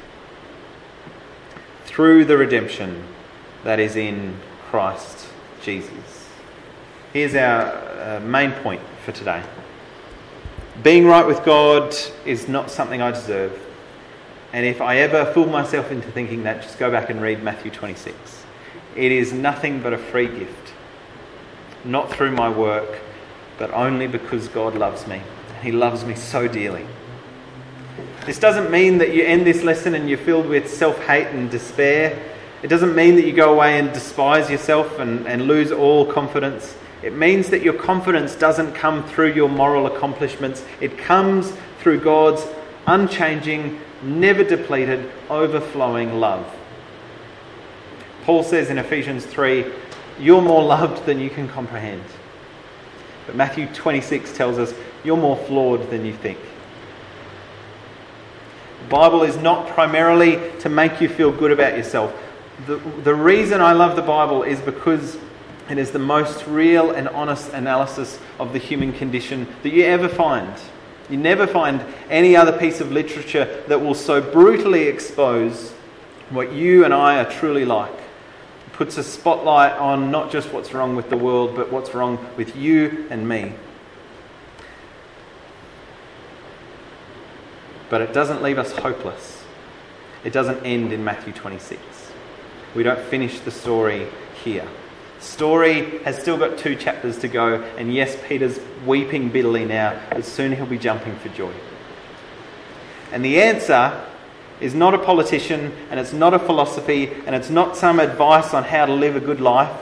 through 1.84 2.24
the 2.24 2.36
redemption 2.36 3.04
that 3.64 3.80
is 3.80 3.96
in 3.96 4.36
Christ 4.70 5.28
Jesus. 5.62 6.17
Here's 7.14 7.34
our 7.34 7.62
uh, 7.62 8.20
main 8.20 8.52
point 8.52 8.82
for 9.06 9.12
today. 9.12 9.42
Being 10.82 11.06
right 11.06 11.26
with 11.26 11.42
God 11.42 11.96
is 12.26 12.48
not 12.48 12.70
something 12.70 13.00
I 13.00 13.12
deserve. 13.12 13.58
And 14.52 14.66
if 14.66 14.82
I 14.82 14.98
ever 14.98 15.32
fool 15.32 15.46
myself 15.46 15.90
into 15.90 16.10
thinking 16.10 16.42
that, 16.42 16.60
just 16.60 16.78
go 16.78 16.90
back 16.90 17.08
and 17.08 17.22
read 17.22 17.42
Matthew 17.42 17.70
26. 17.70 18.14
It 18.94 19.10
is 19.10 19.32
nothing 19.32 19.80
but 19.80 19.94
a 19.94 19.98
free 19.98 20.28
gift. 20.28 20.74
Not 21.82 22.12
through 22.12 22.32
my 22.32 22.50
work, 22.50 23.00
but 23.58 23.70
only 23.70 24.06
because 24.06 24.48
God 24.48 24.74
loves 24.74 25.06
me. 25.06 25.22
He 25.62 25.72
loves 25.72 26.04
me 26.04 26.14
so 26.14 26.46
dearly. 26.46 26.86
This 28.26 28.38
doesn't 28.38 28.70
mean 28.70 28.98
that 28.98 29.14
you 29.14 29.24
end 29.24 29.46
this 29.46 29.62
lesson 29.62 29.94
and 29.94 30.10
you're 30.10 30.18
filled 30.18 30.46
with 30.46 30.68
self 30.68 30.98
hate 31.06 31.28
and 31.28 31.50
despair. 31.50 32.22
It 32.62 32.68
doesn't 32.68 32.94
mean 32.94 33.16
that 33.16 33.24
you 33.24 33.32
go 33.32 33.54
away 33.54 33.78
and 33.78 33.94
despise 33.94 34.50
yourself 34.50 34.98
and, 34.98 35.26
and 35.26 35.46
lose 35.46 35.72
all 35.72 36.04
confidence. 36.04 36.76
It 37.02 37.16
means 37.16 37.50
that 37.50 37.62
your 37.62 37.74
confidence 37.74 38.34
doesn't 38.34 38.74
come 38.74 39.04
through 39.04 39.32
your 39.34 39.48
moral 39.48 39.86
accomplishments, 39.86 40.64
it 40.80 40.98
comes 40.98 41.52
through 41.80 42.00
God's 42.00 42.44
unchanging, 42.86 43.80
never 44.02 44.42
depleted, 44.42 45.10
overflowing 45.30 46.18
love. 46.18 46.54
Paul 48.24 48.42
says 48.42 48.70
in 48.70 48.78
Ephesians 48.78 49.24
3, 49.24 49.64
You're 50.18 50.42
more 50.42 50.62
loved 50.62 51.06
than 51.06 51.20
you 51.20 51.30
can 51.30 51.48
comprehend. 51.48 52.02
But 53.26 53.36
Matthew 53.36 53.66
26 53.72 54.36
tells 54.36 54.58
us, 54.58 54.74
You're 55.04 55.16
more 55.16 55.36
flawed 55.36 55.90
than 55.90 56.04
you 56.04 56.14
think. 56.14 56.38
The 58.82 58.88
Bible 58.88 59.22
is 59.22 59.36
not 59.36 59.68
primarily 59.68 60.40
to 60.60 60.68
make 60.68 61.00
you 61.00 61.08
feel 61.08 61.30
good 61.30 61.52
about 61.52 61.76
yourself. 61.76 62.14
The, 62.66 62.76
the 63.04 63.14
reason 63.14 63.60
I 63.60 63.72
love 63.72 63.96
the 63.96 64.02
Bible 64.02 64.42
is 64.42 64.60
because 64.60 65.16
it 65.70 65.78
is 65.78 65.90
the 65.90 65.98
most 65.98 66.46
real 66.46 66.90
and 66.90 67.08
honest 67.08 67.52
analysis 67.52 68.18
of 68.38 68.52
the 68.52 68.58
human 68.58 68.92
condition 68.92 69.46
that 69.62 69.72
you 69.72 69.84
ever 69.84 70.08
find. 70.08 70.52
You 71.10 71.16
never 71.16 71.46
find 71.46 71.82
any 72.10 72.36
other 72.36 72.52
piece 72.52 72.80
of 72.80 72.92
literature 72.92 73.62
that 73.68 73.80
will 73.80 73.94
so 73.94 74.20
brutally 74.20 74.82
expose 74.82 75.72
what 76.30 76.52
you 76.52 76.84
and 76.84 76.92
I 76.92 77.18
are 77.18 77.30
truly 77.30 77.64
like. 77.64 77.92
It 77.92 78.72
puts 78.72 78.98
a 78.98 79.02
spotlight 79.02 79.72
on 79.72 80.10
not 80.10 80.30
just 80.30 80.52
what's 80.52 80.74
wrong 80.74 80.96
with 80.96 81.08
the 81.10 81.16
world, 81.16 81.56
but 81.56 81.72
what's 81.72 81.94
wrong 81.94 82.18
with 82.36 82.56
you 82.56 83.06
and 83.10 83.28
me. 83.28 83.52
But 87.88 88.02
it 88.02 88.12
doesn't 88.12 88.42
leave 88.42 88.58
us 88.58 88.72
hopeless. 88.72 89.42
It 90.24 90.32
doesn't 90.32 90.64
end 90.64 90.92
in 90.92 91.04
Matthew 91.04 91.32
26. 91.32 91.80
We 92.74 92.82
don't 92.82 93.00
finish 93.00 93.40
the 93.40 93.50
story 93.50 94.08
here. 94.44 94.68
Story 95.20 95.98
has 96.04 96.18
still 96.18 96.36
got 96.36 96.58
two 96.58 96.76
chapters 96.76 97.18
to 97.18 97.28
go, 97.28 97.62
and 97.76 97.92
yes, 97.92 98.16
Peter's 98.26 98.60
weeping 98.86 99.30
bitterly 99.30 99.64
now, 99.64 100.00
but 100.10 100.24
soon 100.24 100.52
he'll 100.52 100.66
be 100.66 100.78
jumping 100.78 101.16
for 101.16 101.28
joy. 101.30 101.52
And 103.10 103.24
the 103.24 103.40
answer 103.40 104.04
is 104.60 104.74
not 104.74 104.94
a 104.94 104.98
politician, 104.98 105.72
and 105.90 105.98
it's 105.98 106.12
not 106.12 106.34
a 106.34 106.38
philosophy, 106.38 107.10
and 107.26 107.34
it's 107.34 107.50
not 107.50 107.76
some 107.76 107.98
advice 107.98 108.54
on 108.54 108.64
how 108.64 108.86
to 108.86 108.92
live 108.92 109.16
a 109.16 109.20
good 109.20 109.40
life. 109.40 109.76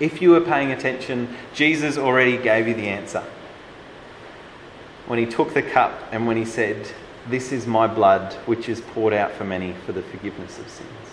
If 0.00 0.22
you 0.22 0.30
were 0.30 0.40
paying 0.40 0.72
attention, 0.72 1.36
Jesus 1.54 1.98
already 1.98 2.38
gave 2.38 2.66
you 2.66 2.74
the 2.74 2.88
answer. 2.88 3.22
When 5.06 5.18
he 5.18 5.26
took 5.26 5.54
the 5.54 5.62
cup 5.62 5.92
and 6.12 6.26
when 6.26 6.36
he 6.36 6.44
said, 6.44 6.88
This 7.28 7.52
is 7.52 7.66
my 7.66 7.86
blood, 7.86 8.32
which 8.46 8.68
is 8.68 8.80
poured 8.80 9.12
out 9.12 9.32
for 9.32 9.44
many 9.44 9.74
for 9.84 9.92
the 9.92 10.02
forgiveness 10.02 10.58
of 10.58 10.68
sins. 10.68 11.09